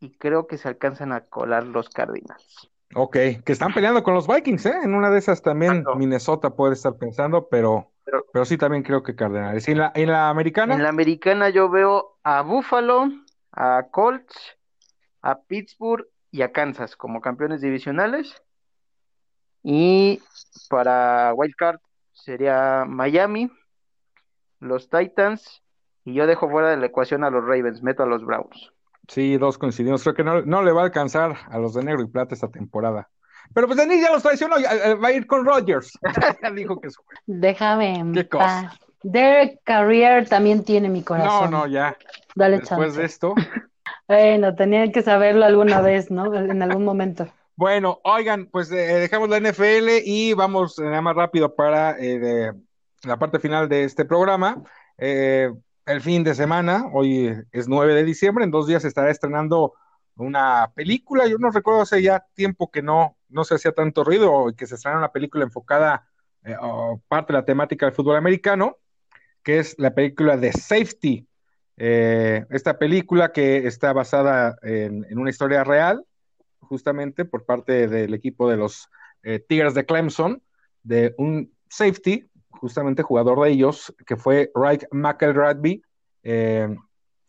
y 0.00 0.16
creo 0.16 0.46
que 0.46 0.56
se 0.56 0.68
alcanzan 0.68 1.12
a 1.12 1.26
colar 1.26 1.64
los 1.64 1.90
Cardinals. 1.90 2.70
Ok, 2.94 3.12
que 3.44 3.52
están 3.52 3.74
peleando 3.74 4.02
con 4.02 4.14
los 4.14 4.26
Vikings, 4.26 4.64
¿eh? 4.64 4.74
En 4.84 4.94
una 4.94 5.10
de 5.10 5.18
esas 5.18 5.42
también 5.42 5.84
Minnesota 5.96 6.56
puede 6.56 6.72
estar 6.72 6.96
pensando, 6.96 7.46
pero 7.50 7.92
Pero, 8.32 8.44
sí 8.46 8.56
también 8.56 8.82
creo 8.82 9.02
que 9.02 9.14
Cardenales. 9.14 9.68
¿Y 9.68 9.72
en 9.72 9.78
la, 9.78 9.92
en 9.94 10.10
la 10.10 10.30
americana? 10.30 10.72
En 10.72 10.82
la 10.82 10.88
americana 10.88 11.50
yo 11.50 11.68
veo 11.68 12.16
a 12.22 12.40
Buffalo, 12.40 13.10
a 13.52 13.88
Colts, 13.90 14.56
a 15.20 15.42
Pittsburgh 15.42 16.06
y 16.30 16.40
a 16.40 16.52
Kansas 16.52 16.96
como 16.96 17.20
campeones 17.20 17.60
divisionales. 17.60 18.42
Y 19.62 20.22
para 20.70 21.34
Wildcard 21.34 21.80
sería 22.14 22.84
Miami, 22.88 23.50
los 24.60 24.88
Titans, 24.88 25.62
y 26.04 26.14
yo 26.14 26.26
dejo 26.26 26.48
fuera 26.48 26.70
de 26.70 26.76
la 26.78 26.86
ecuación 26.86 27.24
a 27.24 27.30
los 27.30 27.44
Ravens, 27.44 27.82
meto 27.82 28.02
a 28.02 28.06
los 28.06 28.24
Browns. 28.24 28.72
Sí, 29.08 29.36
dos 29.36 29.58
coincidimos. 29.58 30.02
Creo 30.02 30.14
que 30.14 30.24
no, 30.24 30.42
no 30.42 30.62
le 30.62 30.72
va 30.72 30.82
a 30.82 30.84
alcanzar 30.84 31.36
a 31.50 31.58
los 31.58 31.74
de 31.74 31.84
negro 31.84 32.02
y 32.02 32.06
plata 32.06 32.34
esta 32.34 32.48
temporada. 32.48 33.10
Pero 33.52 33.66
pues 33.66 33.78
Denis 33.78 34.00
ya 34.00 34.10
los 34.10 34.22
traicionó, 34.22 34.56
va 34.56 35.08
a 35.08 35.12
ir 35.12 35.26
con 35.26 35.44
Rodgers. 35.44 35.98
Dijo 36.54 36.80
que 36.80 36.88
Déjame. 37.26 38.02
¿Qué 38.14 38.28
cosa? 38.28 38.72
Derek 39.02 39.60
Carrier 39.64 40.26
también 40.26 40.64
tiene 40.64 40.88
mi 40.88 41.02
corazón. 41.02 41.50
No, 41.50 41.58
no, 41.58 41.66
ya. 41.66 41.96
Dale 42.34 42.60
Después 42.60 42.94
de 42.94 43.04
esto. 43.04 43.34
Bueno, 44.08 44.54
tenía 44.54 44.90
que 44.90 45.02
saberlo 45.02 45.44
alguna 45.44 45.82
vez, 45.82 46.10
¿no? 46.10 46.34
En 46.34 46.62
algún 46.62 46.84
momento. 46.84 47.26
Bueno, 47.56 48.00
oigan, 48.02 48.46
pues 48.46 48.70
eh, 48.72 48.76
dejamos 48.76 49.28
la 49.28 49.38
NFL 49.38 50.02
y 50.04 50.32
vamos 50.34 50.78
nada 50.78 51.00
más 51.00 51.14
rápido 51.14 51.54
para 51.54 51.96
eh, 52.00 52.52
la 53.04 53.16
parte 53.18 53.38
final 53.38 53.68
de 53.68 53.84
este 53.84 54.04
programa. 54.04 54.62
Eh, 54.98 55.52
el 55.86 56.00
fin 56.00 56.24
de 56.24 56.34
semana, 56.34 56.86
hoy 56.92 57.32
es 57.52 57.68
9 57.68 57.94
de 57.94 58.04
diciembre, 58.04 58.44
en 58.44 58.50
dos 58.50 58.66
días 58.66 58.84
estará 58.84 59.10
estrenando 59.10 59.74
una 60.16 60.72
película. 60.74 61.26
Yo 61.26 61.38
no 61.38 61.50
recuerdo 61.50 61.82
hace 61.82 62.02
ya 62.02 62.26
tiempo 62.34 62.70
que 62.70 62.82
no, 62.82 63.16
no 63.28 63.44
se 63.44 63.56
hacía 63.56 63.72
tanto 63.72 64.04
ruido 64.04 64.48
y 64.50 64.54
que 64.54 64.66
se 64.66 64.76
estrenara 64.76 64.98
una 64.98 65.12
película 65.12 65.44
enfocada 65.44 66.08
eh, 66.44 66.56
o 66.60 67.02
parte 67.08 67.32
de 67.32 67.38
la 67.38 67.44
temática 67.44 67.86
del 67.86 67.94
fútbol 67.94 68.16
americano, 68.16 68.78
que 69.42 69.58
es 69.58 69.74
la 69.78 69.94
película 69.94 70.36
de 70.36 70.52
Safety. 70.52 71.26
Eh, 71.76 72.44
esta 72.50 72.78
película 72.78 73.32
que 73.32 73.66
está 73.66 73.92
basada 73.92 74.56
en, 74.62 75.06
una 75.18 75.30
historia 75.30 75.64
real, 75.64 76.04
justamente 76.64 77.24
por 77.24 77.44
parte 77.44 77.88
del 77.88 78.14
equipo 78.14 78.48
de 78.50 78.56
los 78.56 78.88
eh, 79.22 79.38
Tigres 79.38 79.74
de 79.74 79.86
Clemson, 79.86 80.42
de 80.82 81.14
un 81.18 81.52
safety, 81.68 82.28
justamente 82.50 83.02
jugador 83.02 83.42
de 83.42 83.50
ellos, 83.50 83.94
que 84.06 84.16
fue 84.16 84.50
Reich 84.54 84.86
McElradby, 84.90 85.82
eh, 86.22 86.74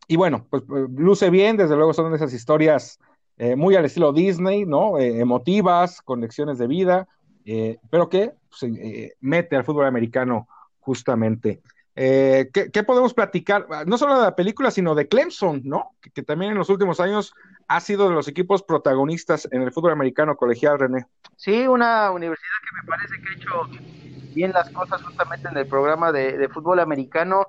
y 0.07 0.15
bueno, 0.15 0.45
pues, 0.49 0.63
pues 0.67 0.89
luce 0.89 1.29
bien, 1.29 1.57
desde 1.57 1.75
luego 1.75 1.93
son 1.93 2.13
esas 2.13 2.33
historias 2.33 2.99
eh, 3.37 3.55
muy 3.55 3.75
al 3.75 3.85
estilo 3.85 4.13
Disney, 4.13 4.65
¿no? 4.65 4.97
Eh, 4.97 5.19
emotivas, 5.19 6.01
con 6.01 6.21
lecciones 6.21 6.57
de 6.57 6.67
vida, 6.67 7.07
eh, 7.43 7.77
pero 7.89 8.07
que 8.09 8.33
pues, 8.49 8.71
mete 9.19 9.55
al 9.55 9.65
fútbol 9.65 9.85
americano 9.85 10.47
justamente. 10.79 11.61
¿qué, 11.95 12.83
podemos 12.85 13.13
platicar? 13.13 13.67
No 13.87 13.97
solo 13.97 14.17
de 14.17 14.23
la 14.23 14.35
película, 14.35 14.69
sino 14.69 14.95
de 14.95 15.07
Clemson, 15.07 15.61
¿no? 15.63 15.91
Que, 16.01 16.23
también 16.23 16.51
en 16.51 16.57
los 16.57 16.69
últimos 16.69 16.99
años 16.99 17.33
ha 17.67 17.79
sido 17.79 18.09
de 18.09 18.15
los 18.15 18.27
equipos 18.27 18.63
protagonistas 18.63 19.47
en 19.51 19.61
el 19.61 19.71
fútbol 19.71 19.91
americano 19.91 20.35
colegial, 20.35 20.79
René. 20.79 21.05
Sí, 21.35 21.67
una 21.67 22.11
universidad 22.11 22.57
que 22.61 22.81
me 22.81 22.87
parece 22.87 23.21
que 23.21 23.29
ha 23.29 23.33
hecho 23.33 24.33
bien 24.33 24.51
las 24.51 24.69
cosas 24.71 25.01
justamente 25.01 25.47
en 25.49 25.57
el 25.57 25.67
programa 25.67 26.11
de, 26.11 26.37
de 26.37 26.49
fútbol 26.49 26.79
americano 26.79 27.47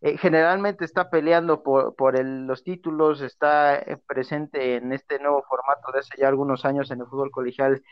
eh, 0.00 0.16
generalmente 0.16 0.84
está 0.84 1.10
peleando 1.10 1.64
por, 1.64 1.96
por 1.96 2.14
el, 2.14 2.46
los 2.46 2.62
títulos, 2.62 3.20
está 3.20 3.76
eh, 3.76 3.98
presente 4.06 4.76
en 4.76 4.92
este 4.92 5.18
nuevo 5.18 5.42
formato 5.48 5.90
de 5.92 5.98
hace 5.98 6.16
ya 6.18 6.28
algunos 6.28 6.64
años 6.64 6.90
en 6.92 7.00
el 7.00 7.06
fútbol 7.06 7.32
colegial 7.32 7.82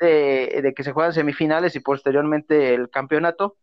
de, 0.00 0.72
que 0.74 0.82
se 0.82 0.92
juegan 0.92 1.12
semifinales 1.12 1.76
y 1.76 1.80
posteriormente 1.80 2.74
el 2.74 2.88
campeonato. 2.88 3.56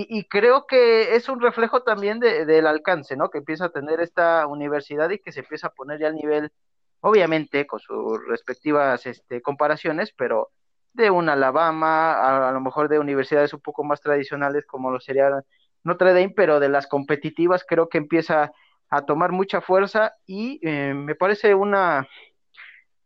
Y, 0.00 0.24
creo 0.28 0.66
que 0.66 1.16
es 1.16 1.28
un 1.28 1.40
reflejo 1.40 1.82
también 1.82 2.20
del 2.20 2.66
alcance, 2.68 3.16
¿no? 3.16 3.30
Que 3.30 3.38
empieza 3.38 3.64
a 3.66 3.70
tener 3.70 4.00
esta 4.00 4.46
universidad 4.46 5.10
y 5.10 5.18
que 5.18 5.32
se 5.32 5.40
empieza 5.40 5.68
a 5.68 5.72
poner 5.72 5.98
ya 5.98 6.06
al 6.06 6.14
nivel, 6.14 6.52
obviamente, 7.00 7.66
con 7.66 7.80
sus 7.80 8.24
respectivas 8.28 9.06
este, 9.06 9.42
comparaciones, 9.42 10.12
pero 10.16 10.50
de 10.92 11.10
un 11.10 11.28
Alabama, 11.28 12.12
a, 12.12 12.48
a, 12.48 12.52
lo 12.52 12.60
mejor 12.60 12.88
de 12.88 13.00
universidades 13.00 13.52
un 13.54 13.60
poco 13.60 13.82
más 13.82 14.00
tradicionales 14.00 14.66
como 14.66 14.92
lo 14.92 15.00
serían 15.00 15.42
Notre 15.82 16.12
Dame, 16.12 16.32
pero 16.36 16.60
de 16.60 16.68
las 16.68 16.86
competitivas 16.86 17.64
creo 17.66 17.88
que 17.88 17.98
empieza 17.98 18.52
a 18.90 19.02
tomar 19.02 19.32
mucha 19.32 19.60
fuerza 19.60 20.14
y 20.26 20.60
eh, 20.62 20.94
me 20.94 21.14
parece 21.14 21.54
una, 21.54 22.06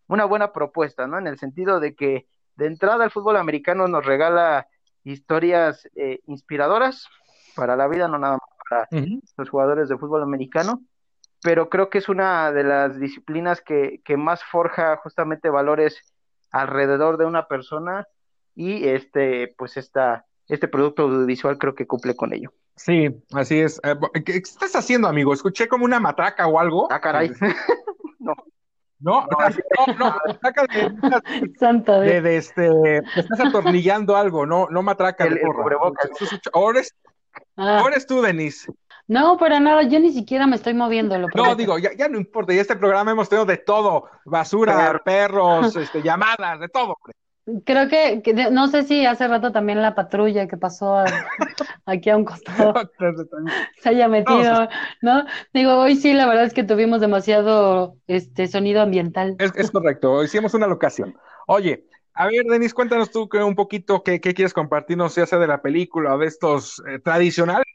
una 0.08 0.24
buena 0.26 0.52
propuesta, 0.52 1.06
¿no? 1.06 1.18
En 1.18 1.26
el 1.26 1.38
sentido 1.38 1.80
de 1.80 1.94
que 1.94 2.26
de 2.56 2.66
entrada 2.66 3.04
el 3.04 3.10
fútbol 3.10 3.36
americano 3.36 3.88
nos 3.88 4.04
regala 4.04 4.68
historias 5.04 5.88
eh, 5.96 6.20
inspiradoras 6.26 7.08
para 7.54 7.76
la 7.76 7.88
vida, 7.88 8.08
no 8.08 8.18
nada 8.18 8.34
más 8.34 8.88
para 8.88 8.88
los 9.36 9.50
jugadores 9.50 9.88
de 9.88 9.98
fútbol 9.98 10.22
americano, 10.22 10.82
pero 11.42 11.68
creo 11.68 11.90
que 11.90 11.98
es 11.98 12.08
una 12.08 12.52
de 12.52 12.64
las 12.64 12.98
disciplinas 12.98 13.60
que, 13.60 14.00
que 14.04 14.16
más 14.16 14.42
forja 14.44 14.96
justamente 14.96 15.50
valores 15.50 16.00
alrededor 16.50 17.18
de 17.18 17.26
una 17.26 17.48
persona 17.48 18.06
y 18.54 18.88
este, 18.88 19.54
pues 19.58 19.76
esta, 19.76 20.26
este 20.48 20.68
producto 20.68 21.02
audiovisual 21.02 21.58
creo 21.58 21.74
que 21.74 21.86
cumple 21.86 22.14
con 22.14 22.32
ello. 22.32 22.52
Sí, 22.76 23.08
así 23.32 23.60
es. 23.60 23.80
Eh, 23.84 23.94
¿Qué 24.24 24.36
estás 24.36 24.74
haciendo, 24.74 25.08
amigo? 25.08 25.32
Escuché 25.34 25.68
como 25.68 25.84
una 25.84 26.00
matraca 26.00 26.46
o 26.46 26.58
algo. 26.58 26.88
Ah, 26.90 27.00
caray. 27.00 27.30
No. 29.02 29.26
No, 29.26 29.28
no, 29.86 29.94
no, 29.98 30.16
matraca 30.26 30.66
de, 30.66 31.52
Santa 31.58 32.00
de, 32.00 32.20
de, 32.20 32.36
este, 32.36 32.98
estás 33.16 33.40
atornillando 33.40 34.16
algo, 34.16 34.46
no, 34.46 34.68
no 34.70 34.82
matraca 34.82 35.24
el, 35.24 35.34
de 35.34 35.42
Ahora, 36.52 36.80
es, 36.80 36.94
ah. 37.56 37.78
ahora 37.80 37.96
es 37.96 38.06
tú, 38.06 38.22
Denise. 38.22 38.72
No, 39.08 39.36
para 39.36 39.60
nada, 39.60 39.82
yo 39.82 39.98
ni 39.98 40.12
siquiera 40.12 40.46
me 40.46 40.56
estoy 40.56 40.74
moviendo. 40.74 41.18
Lo 41.18 41.28
no, 41.34 41.54
digo, 41.54 41.78
ya, 41.78 41.92
ya 41.92 42.08
no 42.08 42.16
importa, 42.16 42.54
ya 42.54 42.60
este 42.60 42.76
programa 42.76 43.10
hemos 43.10 43.28
tenido 43.28 43.44
de 43.44 43.58
todo, 43.58 44.08
basura, 44.24 45.00
perros, 45.04 45.74
este, 45.76 46.02
llamadas, 46.02 46.60
de 46.60 46.68
todo. 46.68 46.96
Creo 47.64 47.88
que, 47.88 48.22
no 48.52 48.68
sé 48.68 48.84
si 48.84 49.04
hace 49.04 49.26
rato 49.26 49.50
también 49.50 49.82
la 49.82 49.96
patrulla 49.96 50.46
que 50.46 50.56
pasó 50.56 51.02
aquí 51.86 52.08
a 52.08 52.16
un 52.16 52.24
costado 52.24 52.72
se 53.82 53.88
haya 53.88 54.06
metido, 54.06 54.68
¿no? 55.00 55.24
Digo, 55.52 55.78
hoy 55.78 55.96
sí, 55.96 56.12
la 56.12 56.26
verdad 56.26 56.44
es 56.44 56.54
que 56.54 56.62
tuvimos 56.62 57.00
demasiado 57.00 57.96
este 58.06 58.46
sonido 58.46 58.80
ambiental. 58.80 59.34
Es, 59.40 59.72
correcto, 59.72 60.22
hicimos 60.22 60.54
una 60.54 60.68
locación. 60.68 61.16
Oye, 61.48 61.84
a 62.14 62.28
ver, 62.28 62.44
Denis, 62.44 62.74
cuéntanos 62.74 63.10
tú 63.10 63.28
un 63.44 63.56
poquito 63.56 64.04
qué, 64.04 64.20
quieres 64.20 64.54
compartirnos, 64.54 65.16
ya 65.16 65.26
sea 65.26 65.40
de 65.40 65.48
la 65.48 65.62
película 65.62 66.14
o 66.14 66.18
de 66.18 66.26
estos 66.26 66.80
eh, 66.88 67.00
tradicionales 67.00 67.66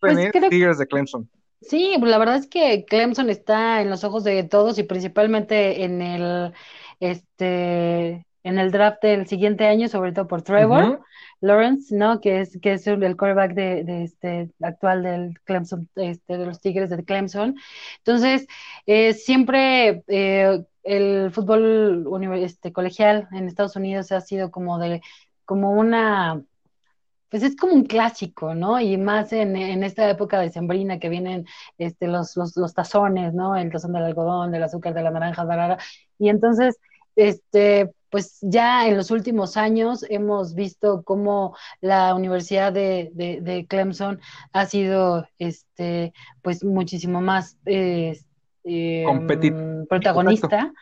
pues 0.00 0.32
Tigres 0.50 0.78
de 0.78 0.86
Clemson. 0.88 1.30
Sí, 1.60 1.94
la 2.00 2.18
verdad 2.18 2.36
es 2.36 2.48
que 2.48 2.84
Clemson 2.86 3.30
está 3.30 3.82
en 3.82 3.88
los 3.88 4.02
ojos 4.02 4.24
de 4.24 4.42
todos 4.42 4.80
y 4.80 4.82
principalmente 4.82 5.84
en 5.84 6.02
el 6.02 6.52
este 6.98 8.26
en 8.44 8.58
el 8.58 8.70
draft 8.70 9.02
del 9.02 9.26
siguiente 9.26 9.66
año, 9.66 9.88
sobre 9.88 10.12
todo 10.12 10.26
por 10.26 10.42
Trevor 10.42 11.00
Lawrence, 11.40 11.94
¿no? 11.94 12.20
Que 12.20 12.40
es, 12.40 12.58
que 12.60 12.74
es 12.74 12.86
el 12.86 13.16
quarterback 13.16 13.54
de, 13.54 14.04
este 14.04 14.50
actual 14.60 15.02
del 15.02 15.40
Clemson, 15.44 15.88
este, 15.96 16.38
de 16.38 16.46
los 16.46 16.60
Tigres 16.60 16.90
de 16.90 17.04
Clemson. 17.04 17.56
Entonces, 17.98 18.46
eh, 18.86 19.12
siempre 19.14 20.02
eh, 20.08 20.64
el 20.82 21.30
fútbol 21.32 22.06
este, 22.36 22.72
colegial 22.72 23.28
en 23.32 23.46
Estados 23.46 23.76
Unidos 23.76 24.12
ha 24.12 24.20
sido 24.20 24.50
como 24.50 24.78
de, 24.78 25.02
como 25.44 25.72
una 25.72 26.42
pues 27.32 27.42
es 27.44 27.56
como 27.56 27.72
un 27.72 27.84
clásico, 27.86 28.54
¿no? 28.54 28.78
Y 28.78 28.98
más 28.98 29.32
en, 29.32 29.56
en 29.56 29.82
esta 29.84 30.10
época 30.10 30.38
de 30.38 30.50
sembrina 30.50 30.98
que 30.98 31.08
vienen 31.08 31.46
este, 31.78 32.06
los, 32.06 32.36
los, 32.36 32.54
los, 32.58 32.74
tazones, 32.74 33.32
¿no? 33.32 33.56
El 33.56 33.72
tazón 33.72 33.94
del 33.94 34.04
algodón, 34.04 34.52
del 34.52 34.62
azúcar, 34.62 34.92
de 34.92 35.02
la 35.02 35.10
naranja, 35.10 35.42
la, 35.44 35.78
y 36.18 36.28
entonces, 36.28 36.78
este, 37.16 37.90
pues 38.12 38.38
ya 38.42 38.86
en 38.86 38.98
los 38.98 39.10
últimos 39.10 39.56
años 39.56 40.04
hemos 40.10 40.54
visto 40.54 41.02
cómo 41.02 41.56
la 41.80 42.14
Universidad 42.14 42.70
de, 42.70 43.66
Clemson 43.70 44.20
ha 44.52 44.66
sido 44.66 45.26
este 45.38 46.12
pues 46.42 46.62
muchísimo 46.62 47.22
más 47.22 47.56
eh, 47.64 48.20
protagonista. 49.88 50.74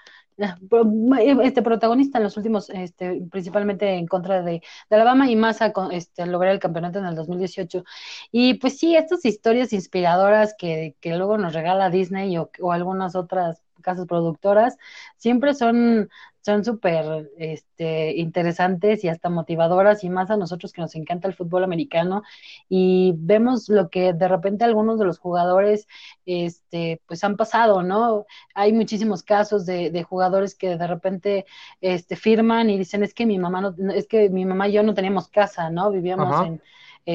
Este 1.44 1.62
protagonista 1.62 2.18
en 2.18 2.24
los 2.24 2.36
últimos 2.36 2.68
este, 2.70 3.22
principalmente 3.30 3.94
en 3.94 4.08
contra 4.08 4.42
de, 4.42 4.60
Alabama 4.88 5.30
y 5.30 5.36
más 5.36 5.62
a 5.62 5.72
este, 5.92 6.26
lograr 6.26 6.52
el 6.52 6.58
campeonato 6.58 6.98
en 6.98 7.04
el 7.04 7.14
2018 7.14 7.84
y 8.32 8.54
pues 8.54 8.76
sí 8.76 8.96
estas 8.96 9.24
historias 9.24 9.72
inspiradoras 9.72 10.56
que, 10.58 10.96
que 11.00 11.14
luego 11.14 11.38
nos 11.38 11.52
regala 11.52 11.90
Disney 11.90 12.36
o, 12.38 12.50
o 12.60 12.72
algunas 12.72 13.14
otras 13.14 13.62
casas 13.80 14.06
productoras 14.06 14.76
siempre 15.16 15.54
son 15.54 16.08
son 16.42 16.64
súper 16.64 17.30
este, 17.36 18.16
interesantes 18.16 19.04
y 19.04 19.08
hasta 19.08 19.28
motivadoras 19.28 20.04
y 20.04 20.10
más 20.10 20.30
a 20.30 20.36
nosotros 20.36 20.72
que 20.72 20.80
nos 20.80 20.94
encanta 20.94 21.28
el 21.28 21.34
fútbol 21.34 21.64
americano 21.64 22.22
y 22.68 23.12
vemos 23.16 23.68
lo 23.68 23.90
que 23.90 24.12
de 24.12 24.28
repente 24.28 24.64
algunos 24.64 24.98
de 24.98 25.04
los 25.04 25.18
jugadores 25.18 25.86
este, 26.24 27.02
pues 27.06 27.24
han 27.24 27.36
pasado, 27.36 27.82
¿no? 27.82 28.24
Hay 28.54 28.72
muchísimos 28.72 29.22
casos 29.22 29.66
de, 29.66 29.90
de 29.90 30.02
jugadores 30.02 30.54
que 30.54 30.76
de 30.76 30.86
repente 30.86 31.46
este, 31.80 32.16
firman 32.16 32.70
y 32.70 32.78
dicen 32.78 33.02
es 33.02 33.12
que 33.14 33.26
mi 33.26 33.38
mamá 33.38 33.60
no, 33.60 33.74
es 33.92 34.06
que 34.06 34.30
mi 34.30 34.44
mamá 34.46 34.68
y 34.68 34.72
yo 34.72 34.82
no 34.82 34.94
teníamos 34.94 35.28
casa, 35.28 35.68
¿no? 35.70 35.90
Vivíamos 35.90 36.46
en 36.46 36.62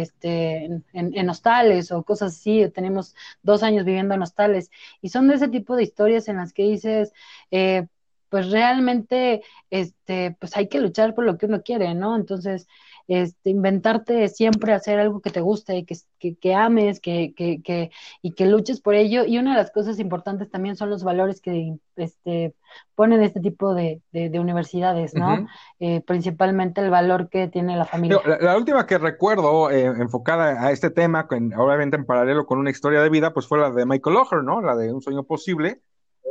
este, 0.01 0.81
en, 0.93 1.29
hostales 1.29 1.91
o 1.91 2.03
cosas 2.03 2.35
así, 2.35 2.69
tenemos 2.73 3.15
dos 3.43 3.63
años 3.63 3.85
viviendo 3.85 4.13
en 4.13 4.21
hostales, 4.21 4.71
y 5.01 5.09
son 5.09 5.27
de 5.27 5.35
ese 5.35 5.47
tipo 5.47 5.75
de 5.75 5.83
historias 5.83 6.27
en 6.27 6.37
las 6.37 6.53
que 6.53 6.63
dices, 6.63 7.13
eh, 7.51 7.87
pues 8.29 8.51
realmente, 8.51 9.43
este, 9.69 10.35
pues 10.39 10.57
hay 10.57 10.67
que 10.67 10.81
luchar 10.81 11.15
por 11.15 11.25
lo 11.25 11.37
que 11.37 11.45
uno 11.45 11.61
quiere, 11.63 11.93
¿no? 11.93 12.15
Entonces, 12.15 12.67
este, 13.07 13.49
inventarte 13.49 14.27
siempre 14.29 14.73
hacer 14.73 14.99
algo 14.99 15.21
que 15.21 15.29
te 15.29 15.41
guste, 15.41 15.85
que, 15.85 15.95
que, 16.19 16.35
que 16.35 16.55
ames, 16.55 16.99
que, 16.99 17.33
que, 17.35 17.91
y 18.21 18.31
que 18.31 18.45
luches 18.45 18.81
por 18.81 18.95
ello. 18.95 19.25
Y 19.25 19.37
una 19.37 19.51
de 19.51 19.57
las 19.57 19.71
cosas 19.71 19.99
importantes 19.99 20.49
también 20.49 20.75
son 20.75 20.89
los 20.89 21.03
valores 21.03 21.41
que 21.41 21.77
este, 21.95 22.55
ponen 22.95 23.21
este 23.21 23.39
tipo 23.39 23.73
de, 23.73 24.01
de, 24.11 24.39
universidades, 24.39 25.13
¿no? 25.13 25.47
Eh, 25.79 26.01
principalmente 26.01 26.81
el 26.81 26.89
valor 26.89 27.29
que 27.29 27.47
tiene 27.47 27.77
la 27.77 27.85
familia. 27.85 28.19
La, 28.39 28.57
última 28.57 28.85
que 28.85 28.97
recuerdo 28.97 29.69
eh, 29.69 29.85
enfocada 29.85 30.65
a 30.65 30.71
este 30.71 30.89
tema, 30.89 31.27
obviamente 31.57 31.97
en 31.97 32.05
paralelo 32.05 32.45
con 32.45 32.57
una 32.57 32.71
historia 32.71 33.01
de 33.01 33.09
vida, 33.09 33.33
pues 33.33 33.47
fue 33.47 33.59
la 33.59 33.71
de 33.71 33.85
Michael 33.85 34.15
Locher, 34.15 34.43
¿no? 34.43 34.61
La 34.61 34.75
de 34.75 34.91
Un 34.91 35.01
sueño 35.01 35.23
posible. 35.23 35.81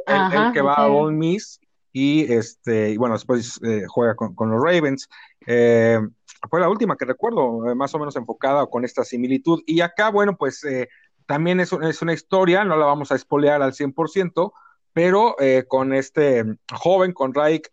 el, 0.06 0.52
que 0.52 0.60
va 0.60 0.74
a 0.74 0.88
Ole 0.88 1.16
Miss 1.16 1.60
y 1.94 2.30
este, 2.32 2.90
y 2.90 2.96
bueno, 2.96 3.14
después 3.14 3.60
eh, 3.62 3.84
juega 3.86 4.16
con, 4.16 4.34
con, 4.34 4.50
los 4.50 4.60
Ravens. 4.60 5.08
Eh, 5.46 6.00
fue 6.48 6.60
la 6.60 6.68
última 6.68 6.96
que 6.96 7.04
recuerdo, 7.04 7.70
eh, 7.70 7.74
más 7.74 7.94
o 7.94 7.98
menos 7.98 8.16
enfocada 8.16 8.66
con 8.66 8.84
esta 8.84 9.04
similitud. 9.04 9.62
Y 9.66 9.80
acá, 9.80 10.10
bueno, 10.10 10.36
pues 10.36 10.64
eh, 10.64 10.88
también 11.26 11.60
es, 11.60 11.72
una 11.72 12.12
historia, 12.12 12.64
no 12.64 12.76
la 12.76 12.86
vamos 12.86 13.12
a 13.12 13.14
espolear 13.14 13.62
al 13.62 13.72
100%, 13.72 14.52
pero 14.92 15.36
eh, 15.40 15.64
con 15.66 15.92
este 15.92 16.44
joven, 16.72 17.12
con 17.12 17.34
Raik 17.34 17.70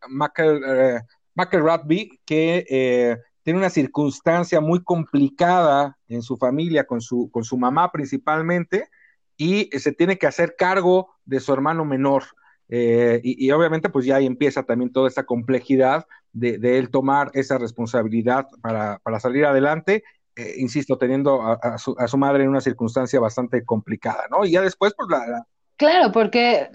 McElratby, 1.36 2.20
que 2.26 3.18
tiene 3.44 3.60
una 3.60 3.70
circunstancia 3.70 4.62
muy 4.62 4.84
complicada 4.84 5.98
en 6.08 6.22
su 6.22 6.38
familia, 6.38 6.86
con 6.86 7.02
su, 7.02 7.30
mamá 7.58 7.92
principalmente, 7.92 8.90
y 9.38 9.70
se 9.80 9.92
tiene 9.92 10.18
que 10.18 10.28
hacer 10.28 10.56
cargo 10.58 11.16
de 11.26 11.40
su 11.40 11.52
hermano 11.54 11.84
menor. 11.86 12.24
y, 12.70 13.46
y, 13.46 13.52
obviamente 13.52 13.90
pues 13.90 14.06
ya 14.06 14.16
ahí 14.16 14.26
empieza 14.26 14.64
también 14.64 14.92
toda 14.92 15.08
esta 15.10 15.26
complejidad 15.26 16.06
de, 16.34 16.78
él 16.78 16.90
tomar 16.90 17.32
esa 17.34 17.58
responsabilidad 17.58 18.48
para, 18.62 19.00
para 19.04 19.20
salir 19.20 19.46
adelante, 19.46 20.04
eh, 20.36 20.54
insisto, 20.58 20.98
teniendo 20.98 21.42
a, 21.42 21.78
su, 21.78 21.96
a, 21.98 22.08
su, 22.08 22.18
madre 22.18 22.44
en 22.44 22.50
una 22.50 22.62
circunstancia 22.62 23.20
bastante 23.20 23.66
complicada, 23.66 24.26
¿no? 24.30 24.46
Y 24.46 24.52
ya 24.52 24.62
después, 24.62 24.94
pues 24.96 25.10
la... 25.10 25.46
Claro, 25.76 26.12
porque, 26.12 26.70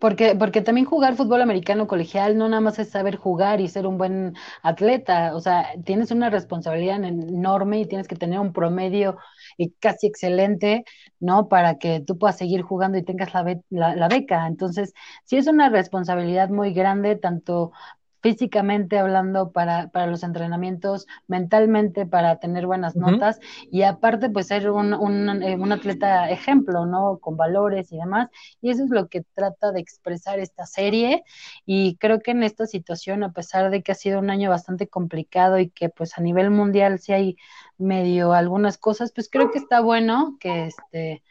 porque, 0.00 0.34
porque 0.36 0.60
también 0.60 0.86
jugar 0.86 1.14
fútbol 1.14 1.42
americano 1.42 1.86
colegial 1.86 2.36
no 2.36 2.48
nada 2.48 2.60
más 2.60 2.78
es 2.78 2.90
saber 2.90 3.16
jugar 3.16 3.60
y 3.60 3.68
ser 3.68 3.86
un 3.86 3.98
buen 3.98 4.34
atleta, 4.62 5.36
o 5.36 5.40
sea, 5.40 5.66
tienes 5.84 6.10
una 6.10 6.30
responsabilidad 6.30 7.02
enorme 7.04 7.80
y 7.80 7.86
tienes 7.86 8.08
que 8.08 8.16
tener 8.16 8.40
un 8.40 8.52
promedio 8.52 9.18
casi 9.80 10.06
excelente, 10.06 10.84
¿no? 11.20 11.48
Para 11.48 11.78
que 11.78 12.00
tú 12.00 12.18
puedas 12.18 12.38
seguir 12.38 12.62
jugando 12.62 12.98
y 12.98 13.04
tengas 13.04 13.34
la, 13.34 13.60
la, 13.70 13.96
la, 13.96 14.08
beca. 14.08 14.46
Entonces, 14.46 14.94
sí 15.24 15.36
es 15.36 15.46
una 15.46 15.68
responsabilidad 15.68 16.48
muy 16.48 16.72
grande, 16.72 17.16
tanto 17.16 17.72
físicamente 18.20 18.98
hablando 18.98 19.52
para, 19.52 19.88
para 19.88 20.06
los 20.06 20.22
entrenamientos, 20.22 21.06
mentalmente 21.26 22.06
para 22.06 22.38
tener 22.38 22.66
buenas 22.66 22.96
notas 22.96 23.38
y 23.70 23.82
aparte 23.82 24.30
pues 24.30 24.48
ser 24.48 24.70
un, 24.70 24.92
un, 24.94 25.42
eh, 25.42 25.56
un, 25.56 25.72
atleta 25.72 26.30
ejemplo, 26.30 26.86
¿no? 26.86 27.18
Con 27.18 27.36
valores 27.36 27.92
y 27.92 27.96
demás. 27.96 28.28
Y 28.60 28.70
eso 28.70 28.84
es 28.84 28.90
lo 28.90 29.08
que 29.08 29.22
trata 29.34 29.72
de 29.72 29.80
expresar 29.80 30.38
esta 30.38 30.66
serie 30.66 31.24
y 31.64 31.96
creo 31.96 32.20
que 32.20 32.32
en 32.32 32.42
esta 32.42 32.66
situación, 32.66 33.22
a 33.22 33.32
pesar 33.32 33.70
de 33.70 33.82
que 33.82 33.92
ha 33.92 33.96
sido 33.96 34.18
un 34.18 34.30
año 34.30 34.50
bastante 34.50 34.88
complicado 34.88 35.58
y 35.58 35.70
que 35.70 35.88
pues 35.88 36.18
a 36.18 36.22
nivel 36.22 36.50
mundial 36.50 36.98
sí 36.98 37.12
hay 37.12 37.36
medio 37.76 38.32
algunas 38.32 38.78
cosas, 38.78 39.12
pues 39.12 39.28
creo 39.30 39.50
que 39.50 39.58
está 39.58 39.80
bueno 39.80 40.36
que 40.40 40.66
este 40.66 41.22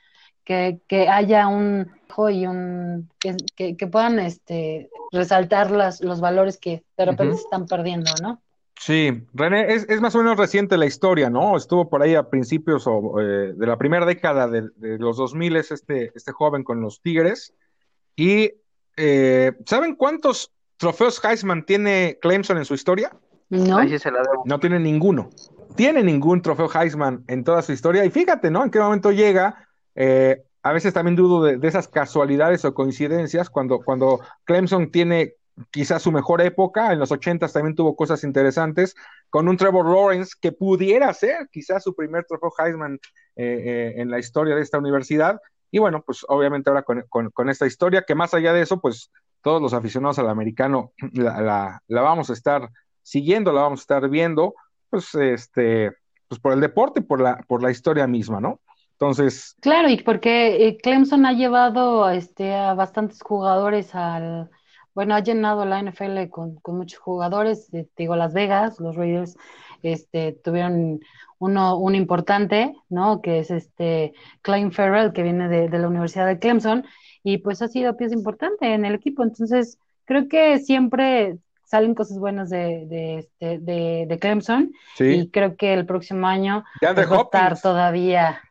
que, 0.47 0.79
que 0.87 1.09
haya 1.09 1.49
un 1.49 1.91
y 2.29 2.47
un 2.47 3.11
que, 3.19 3.75
que, 3.77 3.87
puedan 3.87 4.17
este 4.17 4.89
resaltar 5.11 5.69
las, 5.69 6.01
los 6.01 6.19
valores 6.19 6.57
que 6.57 6.83
de 6.97 7.05
repente 7.05 7.35
se 7.35 7.43
están 7.43 7.67
perdiendo, 7.67 8.09
¿no? 8.23 8.41
Sí, 8.79 9.23
René, 9.35 9.71
es, 9.73 9.87
es, 9.87 10.01
más 10.01 10.15
o 10.15 10.19
menos 10.19 10.37
reciente 10.37 10.77
la 10.77 10.87
historia, 10.87 11.29
¿no? 11.29 11.55
Estuvo 11.55 11.89
por 11.89 12.01
ahí 12.01 12.15
a 12.15 12.29
principios 12.29 12.87
o, 12.87 13.19
eh, 13.19 13.53
de 13.55 13.67
la 13.67 13.77
primera 13.77 14.05
década 14.05 14.47
de, 14.47 14.69
de, 14.77 14.97
los 14.97 15.17
2000 15.17 15.57
este, 15.57 16.11
este 16.15 16.31
joven 16.31 16.63
con 16.63 16.81
los 16.81 17.01
Tigres. 17.01 17.53
Y, 18.15 18.51
eh, 18.95 19.51
¿saben 19.67 19.95
cuántos 19.95 20.51
trofeos 20.77 21.23
Heisman 21.23 21.65
tiene 21.65 22.17
Clemson 22.19 22.57
en 22.57 22.65
su 22.65 22.73
historia? 22.73 23.15
No. 23.49 23.79
No 24.45 24.59
tiene 24.59 24.79
ninguno. 24.79 25.29
Tiene 25.75 26.03
ningún 26.03 26.41
trofeo 26.41 26.69
Heisman 26.73 27.23
en 27.27 27.43
toda 27.43 27.61
su 27.61 27.73
historia. 27.73 28.05
Y 28.05 28.09
fíjate, 28.09 28.49
¿no? 28.49 28.63
En 28.63 28.71
qué 28.71 28.79
momento 28.79 29.11
llega 29.11 29.66
eh, 29.97 30.43
a 30.61 30.71
veces 30.71 30.93
también 30.93 31.15
dudo 31.15 31.43
de, 31.43 31.67
esas 31.67 31.87
casualidades 31.87 32.63
o 32.65 32.73
coincidencias 32.73 33.49
cuando, 33.49 33.79
cuando 33.79 34.19
Clemson 34.45 34.91
tiene 34.91 35.33
quizás 35.71 36.03
su 36.03 36.11
mejor 36.11 36.41
época, 36.41 36.93
en 36.93 36.99
los 36.99 37.11
ochentas 37.11 37.51
también 37.51 37.75
tuvo 37.75 37.95
cosas 37.95 38.23
interesantes, 38.23 38.95
con 39.29 39.47
un 39.49 39.57
Trevor 39.57 39.87
Lawrence 39.87 40.35
que 40.39 40.51
pudiera 40.51 41.11
ser 41.13 41.49
quizás 41.51 41.83
su 41.83 41.95
primer 41.95 42.25
trofeo 42.25 42.53
Heisman 42.59 42.99
eh, 43.35 43.63
eh, 43.65 43.93
en 43.97 44.11
la 44.11 44.19
historia 44.19 44.55
de 44.55 44.61
esta 44.61 44.77
universidad, 44.77 45.41
y 45.71 45.79
bueno, 45.79 46.03
pues 46.05 46.23
obviamente 46.27 46.69
ahora 46.69 46.83
con, 46.83 47.49
esta 47.49 47.65
historia, 47.65 48.03
que 48.03 48.13
más 48.13 48.35
allá 48.35 48.53
de 48.53 48.61
eso, 48.61 48.79
pues 48.79 49.11
todos 49.41 49.61
los 49.61 49.73
aficionados 49.73 50.19
al 50.19 50.29
americano 50.29 50.91
la, 51.13 51.81
la, 51.87 52.01
vamos 52.01 52.29
a 52.29 52.33
estar 52.33 52.69
siguiendo, 53.01 53.51
la 53.51 53.61
vamos 53.61 53.79
a 53.79 53.83
estar 53.83 54.09
viendo, 54.09 54.53
pues 54.91 55.15
este, 55.15 55.91
pues 56.27 56.39
por 56.39 56.53
el 56.53 56.61
deporte, 56.61 57.01
por 57.01 57.19
la, 57.19 57.37
por 57.47 57.63
la 57.63 57.71
historia 57.71 58.05
misma, 58.05 58.39
¿no? 58.39 58.59
Entonces. 58.99 59.55
Claro, 59.61 59.89
y 59.89 59.97
porque 59.97 60.67
eh, 60.67 60.77
Clemson 60.77 61.27
ha 61.27 61.33
llevado 61.33 62.09
este, 62.09 62.55
a 62.55 62.73
bastantes 62.73 63.21
jugadores 63.21 63.93
al. 63.93 64.49
Bueno, 64.95 65.13
ha 65.13 65.19
llenado 65.19 65.65
la 65.65 65.79
NFL 65.79 66.29
con, 66.31 66.55
con 66.55 66.77
muchos 66.77 66.99
jugadores. 66.99 67.71
Eh, 67.75 67.87
digo, 67.95 68.15
Las 68.15 68.33
Vegas, 68.33 68.79
los 68.79 68.95
Raiders 68.95 69.37
este, 69.83 70.31
tuvieron 70.43 70.99
uno, 71.37 71.77
un 71.77 71.93
importante, 71.93 72.73
¿no? 72.89 73.21
Que 73.21 73.39
es 73.39 73.51
este 73.51 74.13
Klein 74.41 74.71
Farrell, 74.71 75.13
que 75.13 75.21
viene 75.21 75.47
de, 75.47 75.69
de 75.69 75.77
la 75.77 75.87
Universidad 75.87 76.25
de 76.25 76.39
Clemson, 76.39 76.83
y 77.21 77.37
pues 77.37 77.61
ha 77.61 77.67
sido 77.67 77.97
pieza 77.97 78.15
importante 78.15 78.73
en 78.73 78.83
el 78.83 78.95
equipo. 78.95 79.21
Entonces, 79.21 79.77
creo 80.05 80.27
que 80.27 80.57
siempre 80.57 81.37
salen 81.65 81.93
cosas 81.93 82.17
buenas 82.17 82.49
de, 82.49 82.87
de, 82.87 83.17
este, 83.19 83.59
de, 83.59 84.05
de 84.07 84.19
Clemson, 84.19 84.71
y 84.99 85.29
creo 85.29 85.55
que 85.55 85.75
el 85.75 85.85
próximo 85.85 86.25
año 86.25 86.63
pues, 86.79 87.11
va 87.11 87.17
a 87.17 87.21
estar 87.21 87.61
todavía 87.61 88.41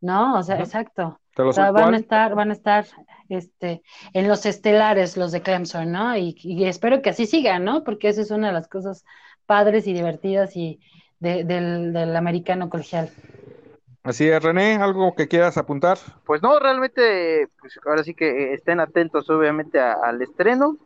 ¿no? 0.00 0.38
O 0.38 0.42
sea, 0.42 0.58
exacto. 0.58 1.20
van 1.36 1.94
a 1.94 1.96
estar, 1.96 2.34
van 2.34 2.50
a 2.50 2.52
estar 2.52 2.86
este, 3.28 3.82
en 4.12 4.28
los 4.28 4.46
estelares 4.46 5.16
los 5.16 5.32
de 5.32 5.42
Clemson, 5.42 5.92
¿no? 5.92 6.16
Y, 6.16 6.64
espero 6.64 7.02
que 7.02 7.10
así 7.10 7.26
siga, 7.26 7.58
¿no? 7.58 7.84
Porque 7.84 8.08
esa 8.08 8.22
es 8.22 8.30
una 8.30 8.48
de 8.48 8.52
las 8.52 8.68
cosas 8.68 9.04
padres 9.46 9.86
y 9.86 9.92
divertidas 9.92 10.56
y 10.56 10.80
del, 11.18 12.16
americano 12.16 12.70
colegial. 12.70 13.10
Así 14.02 14.26
es, 14.28 14.42
René, 14.42 14.76
¿algo 14.76 15.14
que 15.14 15.28
quieras 15.28 15.58
apuntar? 15.58 15.98
Pues 16.24 16.42
no, 16.42 16.58
realmente, 16.58 17.48
pues 17.60 17.78
ahora 17.86 18.02
sí 18.02 18.14
que 18.14 18.54
estén 18.54 18.80
atentos 18.80 19.28
obviamente 19.28 19.78
al 19.78 20.22
estreno 20.22 20.78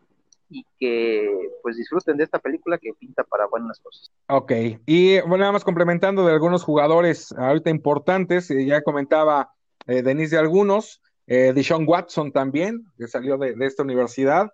y 0.48 0.64
que 0.78 1.28
pues 1.62 1.76
disfruten 1.76 2.16
de 2.16 2.24
esta 2.24 2.38
película 2.38 2.78
que 2.78 2.92
pinta 2.94 3.24
para 3.24 3.46
buenas 3.46 3.80
cosas. 3.80 4.10
Ok, 4.28 4.52
y 4.86 5.20
bueno, 5.20 5.38
nada 5.38 5.60
complementando 5.60 6.26
de 6.26 6.32
algunos 6.32 6.62
jugadores 6.62 7.32
ahorita 7.32 7.70
importantes, 7.70 8.50
eh, 8.50 8.64
ya 8.66 8.82
comentaba 8.82 9.52
eh, 9.86 10.02
Denise 10.02 10.36
de 10.36 10.40
algunos, 10.40 11.02
eh, 11.26 11.52
Deshaun 11.54 11.86
Watson 11.86 12.32
también, 12.32 12.86
que 12.98 13.06
salió 13.08 13.36
de, 13.38 13.54
esta 13.60 13.82
universidad, 13.82 14.50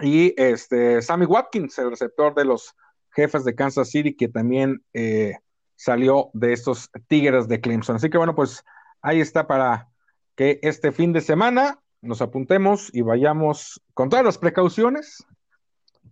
y 0.00 0.34
este 0.40 1.02
Sammy 1.02 1.26
Watkins, 1.26 1.78
el 1.78 1.90
receptor 1.90 2.34
de 2.34 2.44
los 2.44 2.74
jefes 3.10 3.44
de 3.44 3.54
Kansas 3.54 3.90
City, 3.90 4.14
que 4.14 4.28
también 4.28 4.82
eh, 4.92 5.34
salió 5.74 6.30
de 6.34 6.52
estos 6.52 6.90
Tigres 7.08 7.48
de 7.48 7.60
Clemson. 7.60 7.96
Así 7.96 8.10
que 8.10 8.18
bueno, 8.18 8.34
pues 8.34 8.64
ahí 9.02 9.20
está 9.20 9.46
para 9.46 9.88
que 10.36 10.60
este 10.62 10.92
fin 10.92 11.12
de 11.12 11.20
semana 11.20 11.80
nos 12.00 12.22
apuntemos 12.22 12.94
y 12.94 13.02
vayamos 13.02 13.80
con 13.94 14.08
todas 14.08 14.24
las 14.24 14.38
precauciones 14.38 15.26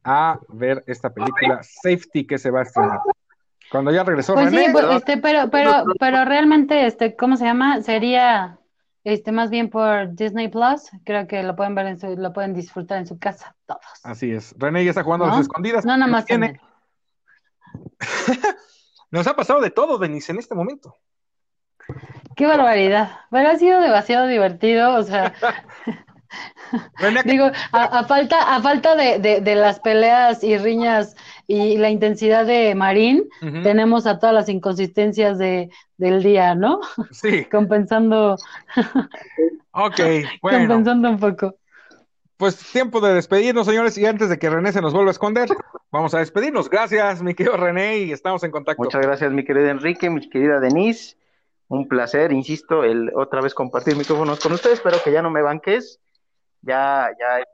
a 0.05 0.39
ver 0.49 0.85
esta 0.87 1.13
película 1.13 1.61
Safety 1.63 2.27
que 2.27 2.39
se 2.39 2.51
va 2.51 2.61
a 2.61 2.63
estrenar. 2.63 3.01
Cuando 3.71 3.91
ya 3.91 4.05
regresó 4.05 4.35
pues 4.35 4.51
sí, 4.51 4.65
pues, 4.71 4.85
este, 4.91 5.19
pero, 5.19 5.51
pero, 5.51 5.85
pero 5.99 6.25
realmente, 6.25 6.87
este, 6.87 7.17
¿cómo 7.17 7.37
se 7.37 7.45
llama? 7.45 7.83
Sería 7.83 8.59
este 9.03 9.33
más 9.33 9.51
bien 9.51 9.71
por 9.71 10.15
Disney 10.15 10.49
Plus. 10.49 10.91
Creo 11.05 11.27
que 11.27 11.43
lo 11.43 11.57
pueden 11.57 11.75
ver 11.75 11.87
en 11.87 11.99
su, 11.99 12.17
lo 12.17 12.33
pueden 12.33 12.55
disfrutar 12.55 12.99
en 12.99 13.07
su 13.07 13.19
casa 13.19 13.57
todos. 13.67 13.83
Así 14.05 14.31
es. 14.31 14.55
René 14.57 14.85
ya 14.85 14.91
está 14.91 15.03
jugando 15.03 15.25
a 15.25 15.29
las 15.29 15.41
escondidas. 15.41 15.85
No, 15.85 15.97
nada 15.97 16.11
más 16.11 16.25
tiene. 16.27 16.61
Nos 19.11 19.27
ha 19.27 19.35
pasado 19.35 19.61
de 19.61 19.71
todo, 19.71 19.99
Denise, 19.99 20.33
en 20.33 20.39
este 20.39 20.55
momento. 20.55 20.97
Qué 22.37 22.47
barbaridad. 22.47 23.11
Pero 23.31 23.49
ha 23.49 23.57
sido 23.57 23.81
demasiado 23.81 24.27
divertido, 24.27 24.95
o 24.95 25.03
sea, 25.03 25.33
Digo, 27.25 27.51
a, 27.73 28.05
falta, 28.05 28.55
a 28.55 28.61
falta 28.61 28.97
de, 28.97 29.41
de, 29.41 29.55
las 29.55 29.81
peleas 29.81 30.43
y 30.43 30.59
riñas 30.59 31.17
y 31.47 31.77
la 31.77 31.91
intensidad 31.91 32.47
de 32.47 32.75
Marín, 32.75 33.29
tenemos 33.63 34.07
a 34.07 34.19
todas 34.19 34.35
las 34.35 34.49
inconsistencias 34.49 35.39
de, 35.39 35.71
del 35.97 36.23
día, 36.23 36.55
¿no? 36.55 36.81
Sí. 37.11 37.45
Compensando. 37.51 38.37
ok, 39.73 40.01
bueno. 40.43 40.59
Compensando 40.59 41.11
un 41.11 41.19
poco. 41.19 41.57
Pues 42.37 42.57
tiempo 42.71 43.01
de 43.01 43.15
despedirnos, 43.15 43.67
señores, 43.67 43.97
y 43.97 44.05
antes 44.05 44.29
de 44.29 44.39
que 44.39 44.51
René 44.51 44.73
se 44.73 44.83
nos 44.83 44.93
vuelva 44.93 45.11
a 45.11 45.13
esconder, 45.13 45.49
vamos 45.91 46.13
a 46.15 46.19
despedirnos. 46.19 46.69
Gracias, 46.69 47.23
mi 47.23 47.35
querido 47.35 47.57
René, 47.57 47.99
y 48.01 48.13
estamos 48.13 48.43
en 48.45 48.51
contacto. 48.51 48.83
Muchas 48.83 49.01
gracias, 49.01 49.33
mi 49.33 49.45
querido 49.45 49.69
Enrique, 49.69 50.11
mi 50.11 50.29
querida 50.29 50.61
Denise. 50.61 51.17
Un 51.69 51.89
placer, 51.89 52.33
insisto, 52.33 52.85
el 52.85 53.11
otra 53.15 53.41
vez 53.41 53.55
compartir 53.55 53.97
micrófonos 53.97 54.41
con 54.41 54.53
ustedes. 54.53 54.79
Espero 54.79 54.99
que 55.03 55.13
ya 55.13 55.23
no 55.23 55.31
me 55.31 55.43
banques. 55.43 56.01
Ya, 56.63 57.11
ya, 57.19 57.45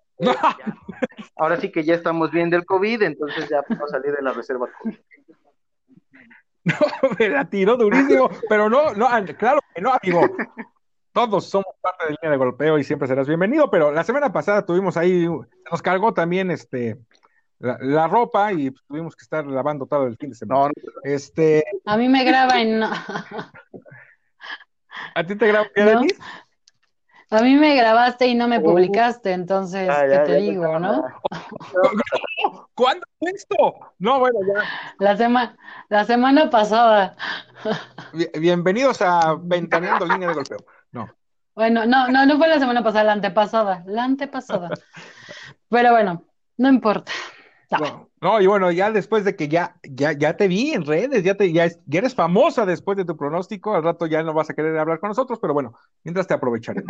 Ahora 1.36 1.56
sí 1.56 1.70
que 1.70 1.84
ya 1.84 1.94
estamos 1.94 2.30
bien 2.30 2.50
del 2.50 2.64
COVID, 2.64 3.02
entonces 3.02 3.48
ya 3.48 3.62
puedo 3.62 3.86
salir 3.88 4.14
de 4.14 4.22
la 4.22 4.32
reserva 4.32 4.68
COVID. 4.82 4.96
No, 6.64 6.76
me 7.18 7.28
la 7.28 7.44
tiró 7.44 7.76
durísimo, 7.76 8.30
pero 8.48 8.70
no, 8.70 8.94
no, 8.94 9.08
claro 9.36 9.58
que 9.74 9.82
no, 9.82 9.92
amigo. 10.00 10.20
Todos 11.12 11.50
somos 11.50 11.74
parte 11.80 12.04
de 12.04 12.10
línea 12.10 12.30
de 12.30 12.36
golpeo 12.36 12.78
y 12.78 12.84
siempre 12.84 13.08
serás 13.08 13.26
bienvenido, 13.26 13.68
pero 13.68 13.90
la 13.90 14.04
semana 14.04 14.32
pasada 14.32 14.64
tuvimos 14.64 14.96
ahí, 14.96 15.26
nos 15.26 15.82
cargó 15.82 16.14
también 16.14 16.52
este 16.52 16.98
la, 17.62 18.08
ropa 18.08 18.52
y 18.52 18.70
tuvimos 18.88 19.14
que 19.14 19.22
estar 19.22 19.46
lavando 19.46 19.86
todo 19.86 20.06
el 20.06 20.16
fin 20.16 20.30
de 20.30 20.36
semana. 20.36 20.72
este... 21.04 21.64
A 21.84 21.96
mí 21.96 22.08
me 22.08 22.24
graban. 22.24 22.80
No. 22.80 22.90
¿A 25.14 25.24
ti 25.24 25.36
te 25.36 25.46
graba 25.46 25.66
qué, 25.74 25.82
a 27.32 27.40
mí 27.40 27.56
me 27.56 27.74
grabaste 27.74 28.26
y 28.26 28.34
no 28.34 28.46
me 28.46 28.60
publicaste, 28.60 29.32
entonces, 29.32 29.88
¿qué 29.88 30.18
te 30.26 30.36
digo, 30.36 30.78
no? 30.78 31.02
¿Cuándo 32.74 33.06
fue 33.18 33.30
esto? 33.30 33.56
No, 33.98 34.18
bueno, 34.18 34.38
ya. 34.46 34.62
La, 34.98 35.16
semana 35.16 35.56
la 35.88 36.04
semana 36.04 36.50
pasada. 36.50 37.16
bienvenidos 38.38 39.00
a 39.00 39.38
Ventaneando 39.40 40.04
Línea 40.04 40.28
de 40.28 40.34
Golpeo. 40.34 40.58
No. 40.90 41.08
Bueno, 41.54 41.86
no, 41.86 42.08
no, 42.08 42.26
no 42.26 42.36
fue 42.36 42.48
la 42.48 42.58
semana 42.58 42.84
pasada, 42.84 43.04
la 43.04 43.12
antepasada, 43.12 43.82
la 43.86 44.04
antepasada. 44.04 44.68
Pero 45.70 45.92
bueno, 45.92 46.26
no 46.58 46.68
importa. 46.68 47.12
No, 48.20 48.40
y 48.40 48.46
bueno, 48.46 48.70
ya 48.70 48.92
después 48.92 49.24
de 49.24 49.34
que 49.34 49.48
ya, 49.48 49.76
ya, 49.82 50.12
ya 50.12 50.36
te 50.36 50.46
vi 50.46 50.72
en 50.72 50.86
redes, 50.86 51.24
ya, 51.24 51.36
te, 51.36 51.52
ya, 51.52 51.68
eres 51.90 52.14
famosa 52.14 52.64
después 52.64 52.96
de 52.96 53.04
tu 53.04 53.16
pronóstico, 53.16 53.74
al 53.74 53.82
rato 53.82 54.06
ya 54.06 54.22
no 54.22 54.32
vas 54.32 54.48
a 54.48 54.54
querer 54.54 54.78
hablar 54.78 55.00
con 55.00 55.08
nosotros, 55.08 55.40
pero 55.40 55.54
bueno, 55.54 55.74
mientras 56.04 56.28
te 56.28 56.34
aprovecharé. 56.34 56.84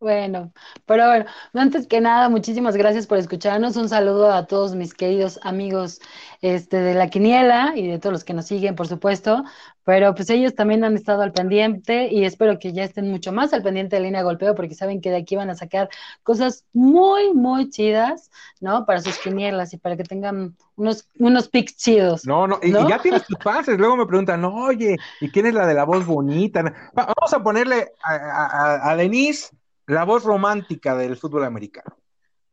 Bueno, 0.00 0.52
pero 0.86 1.06
bueno, 1.08 1.24
antes 1.54 1.88
que 1.88 2.00
nada, 2.00 2.28
muchísimas 2.28 2.76
gracias 2.76 3.08
por 3.08 3.18
escucharnos. 3.18 3.74
Un 3.74 3.88
saludo 3.88 4.30
a 4.32 4.46
todos 4.46 4.76
mis 4.76 4.94
queridos 4.94 5.40
amigos 5.42 6.00
este, 6.40 6.76
de 6.76 6.94
la 6.94 7.10
Quiniela 7.10 7.72
y 7.74 7.88
de 7.88 7.98
todos 7.98 8.12
los 8.12 8.24
que 8.24 8.32
nos 8.32 8.46
siguen, 8.46 8.76
por 8.76 8.86
supuesto. 8.86 9.42
Pero 9.82 10.14
pues 10.14 10.30
ellos 10.30 10.54
también 10.54 10.84
han 10.84 10.94
estado 10.94 11.22
al 11.22 11.32
pendiente 11.32 12.12
y 12.12 12.24
espero 12.24 12.60
que 12.60 12.72
ya 12.72 12.84
estén 12.84 13.10
mucho 13.10 13.32
más 13.32 13.52
al 13.52 13.64
pendiente 13.64 13.96
de 13.96 14.02
línea 14.02 14.20
de 14.20 14.24
golpeo 14.24 14.54
porque 14.54 14.76
saben 14.76 15.00
que 15.00 15.10
de 15.10 15.16
aquí 15.16 15.34
van 15.34 15.50
a 15.50 15.56
sacar 15.56 15.88
cosas 16.22 16.64
muy, 16.72 17.34
muy 17.34 17.68
chidas, 17.68 18.30
¿no? 18.60 18.86
Para 18.86 19.00
sus 19.00 19.18
quinielas 19.18 19.72
y 19.72 19.78
para 19.78 19.96
que 19.96 20.04
tengan 20.04 20.56
unos, 20.76 21.08
unos 21.18 21.48
pics 21.48 21.76
chidos. 21.76 22.24
No, 22.24 22.46
no, 22.46 22.60
y, 22.62 22.70
ya 22.70 23.00
tienes 23.00 23.26
tus 23.26 23.38
pases. 23.38 23.76
Luego 23.78 23.96
me 23.96 24.06
preguntan, 24.06 24.44
oye, 24.44 24.96
¿y 25.20 25.28
quién 25.30 25.46
es 25.46 25.54
la 25.54 25.66
de 25.66 25.74
la 25.74 25.82
voz 25.82 26.06
bonita? 26.06 26.62
Vamos 26.94 27.32
a 27.32 27.42
ponerle 27.42 27.90
a, 28.04 28.14
a, 28.14 28.90
a 28.90 28.96
Denise 28.96 29.57
la 29.88 30.04
voz 30.04 30.24
romántica 30.24 30.94
del 30.94 31.16
fútbol 31.16 31.44
americano. 31.44 31.96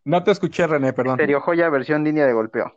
No 0.06 0.24
te 0.24 0.32
escuché, 0.32 0.66
René, 0.68 0.94
perdón. 0.94 1.18
Serio 1.18 1.42
joya 1.42 1.70
versión 1.70 2.04
línea 2.04 2.26
de 2.26 2.34
golpeo. 2.34 2.74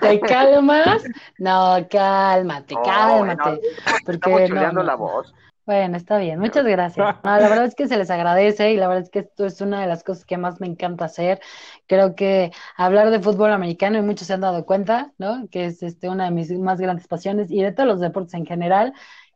¿Te 0.00 0.20
calmas? 0.20 1.02
No, 1.38 1.76
cálmate, 1.90 2.74
cálmate. 2.84 3.60
porque 4.04 4.48
no, 4.48 4.82
la 4.82 4.94
voz. 4.96 5.34
Bueno, 5.66 5.96
está 5.96 6.18
bien, 6.18 6.38
muchas 6.40 6.66
gracias. 6.66 7.16
la 7.22 7.38
verdad 7.38 7.64
es 7.64 7.74
que 7.74 7.88
se 7.88 7.96
les 7.96 8.10
agradece 8.10 8.72
y 8.72 8.76
la 8.76 8.86
verdad 8.86 9.04
es 9.04 9.10
que 9.10 9.20
esto 9.20 9.46
es 9.46 9.62
una 9.62 9.80
de 9.80 9.86
las 9.86 10.04
cosas 10.04 10.26
que 10.26 10.36
más 10.36 10.60
me 10.60 10.66
encanta 10.66 11.06
hacer. 11.06 11.40
Creo 11.86 12.14
que 12.14 12.52
hablar 12.76 13.10
de 13.10 13.20
fútbol 13.20 13.50
americano 13.50 13.96
y 13.96 14.02
muchos 14.02 14.26
se 14.26 14.34
han 14.34 14.42
dado 14.42 14.66
cuenta, 14.66 15.12
¿no? 15.16 15.48
Que 15.50 15.64
es 15.66 15.82
este, 15.82 16.10
una 16.10 16.26
de 16.26 16.32
mis 16.32 16.50
más 16.58 16.80
grandes 16.80 17.08
pasiones 17.08 17.50
y 17.50 17.62
de 17.62 17.72
todos 17.72 17.88
los 17.88 18.00
deportes 18.00 18.34
en 18.34 18.44
general. 18.44 18.92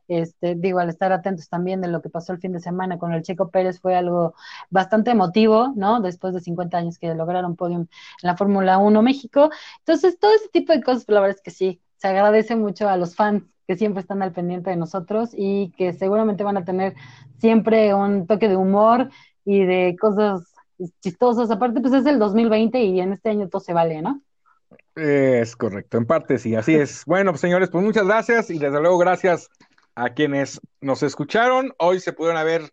Este, 0.09 0.55
digo, 0.55 0.79
al 0.79 0.89
estar 0.89 1.11
atentos 1.11 1.49
también 1.49 1.81
de 1.81 1.87
lo 1.87 2.01
que 2.01 2.09
pasó 2.09 2.33
el 2.33 2.39
fin 2.39 2.51
de 2.51 2.59
semana 2.59 2.97
con 2.97 3.13
el 3.13 3.21
Checo 3.21 3.49
Pérez 3.51 3.79
fue 3.79 3.95
algo 3.95 4.33
bastante 4.71 5.11
emotivo, 5.11 5.71
¿no? 5.75 6.01
Después 6.01 6.33
de 6.33 6.41
50 6.41 6.77
años 6.77 6.97
que 6.97 7.13
lograron 7.13 7.55
podium 7.55 7.81
en 7.81 7.87
la 8.23 8.35
Fórmula 8.35 8.79
1 8.79 9.01
México. 9.03 9.51
Entonces, 9.79 10.17
todo 10.19 10.33
ese 10.33 10.49
tipo 10.49 10.73
de 10.73 10.81
cosas, 10.81 11.05
pues, 11.05 11.13
la 11.13 11.21
verdad 11.21 11.37
es 11.37 11.43
que 11.43 11.51
sí, 11.51 11.79
se 11.97 12.07
agradece 12.07 12.55
mucho 12.55 12.89
a 12.89 12.97
los 12.97 13.15
fans 13.15 13.43
que 13.67 13.75
siempre 13.75 14.01
están 14.01 14.23
al 14.23 14.31
pendiente 14.31 14.71
de 14.71 14.77
nosotros 14.77 15.29
y 15.31 15.71
que 15.77 15.93
seguramente 15.93 16.43
van 16.43 16.57
a 16.57 16.65
tener 16.65 16.95
siempre 17.37 17.93
un 17.93 18.25
toque 18.25 18.49
de 18.49 18.55
humor 18.55 19.11
y 19.45 19.63
de 19.63 19.95
cosas 20.01 20.41
chistosas. 21.01 21.51
Aparte, 21.51 21.81
pues 21.81 21.93
es 21.93 22.07
el 22.07 22.17
2020 22.17 22.81
y 22.83 22.99
en 22.99 23.13
este 23.13 23.29
año 23.29 23.47
todo 23.47 23.59
se 23.61 23.73
vale, 23.73 24.01
¿no? 24.01 24.23
Es 24.95 25.55
correcto, 25.55 25.97
en 25.97 26.05
parte 26.05 26.37
sí, 26.39 26.55
así 26.55 26.75
es. 26.75 27.05
Bueno, 27.05 27.31
pues 27.31 27.41
señores, 27.41 27.69
pues 27.69 27.83
muchas 27.83 28.05
gracias 28.05 28.49
y 28.49 28.59
desde 28.59 28.81
luego 28.81 28.97
gracias 28.97 29.49
a 29.99 30.13
quienes 30.13 30.61
nos 30.79 31.03
escucharon. 31.03 31.73
Hoy 31.77 31.99
se 31.99 32.13
pudieron 32.13 32.37
haber 32.37 32.71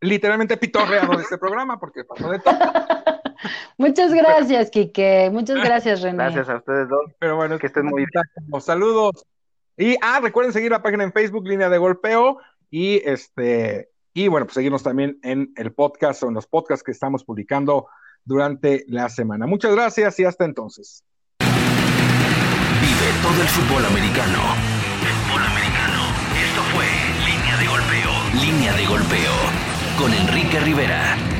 literalmente 0.00 0.56
pitorreado 0.56 1.16
de 1.16 1.22
este 1.22 1.38
programa 1.38 1.78
porque 1.78 2.04
pasó 2.04 2.28
de 2.28 2.40
todo. 2.40 2.54
Muchas 3.78 4.12
gracias, 4.12 4.70
Quique. 4.70 5.30
Muchas 5.32 5.62
gracias, 5.62 6.02
René. 6.02 6.24
Gracias 6.24 6.48
a 6.48 6.56
ustedes 6.56 6.88
dos. 6.88 7.12
Pero 7.20 7.36
bueno, 7.36 7.58
que 7.58 7.68
estén 7.68 7.86
muy 7.86 8.04
bien. 8.04 8.60
Saludos. 8.60 9.24
Y 9.76 9.96
ah, 10.02 10.18
recuerden 10.20 10.52
seguir 10.52 10.72
la 10.72 10.82
página 10.82 11.04
en 11.04 11.12
Facebook, 11.12 11.46
Línea 11.46 11.68
de 11.68 11.78
Golpeo. 11.78 12.38
Y 12.70 13.00
este, 13.08 13.90
y 14.12 14.26
bueno, 14.26 14.46
pues 14.46 14.54
seguirnos 14.54 14.82
también 14.82 15.20
en 15.22 15.52
el 15.56 15.72
podcast 15.72 16.22
o 16.24 16.28
en 16.28 16.34
los 16.34 16.46
podcasts 16.48 16.82
que 16.82 16.90
estamos 16.90 17.22
publicando 17.22 17.86
durante 18.24 18.84
la 18.88 19.08
semana. 19.08 19.46
Muchas 19.46 19.72
gracias 19.72 20.18
y 20.18 20.24
hasta 20.24 20.44
entonces. 20.44 21.04
Vive 21.38 23.12
todo 23.22 23.40
el 23.40 23.48
fútbol 23.48 23.84
americano 23.84 24.75
Línea 28.40 28.72
de 28.74 28.84
golpeo 28.86 29.32
con 29.98 30.12
Enrique 30.12 30.60
Rivera. 30.60 31.35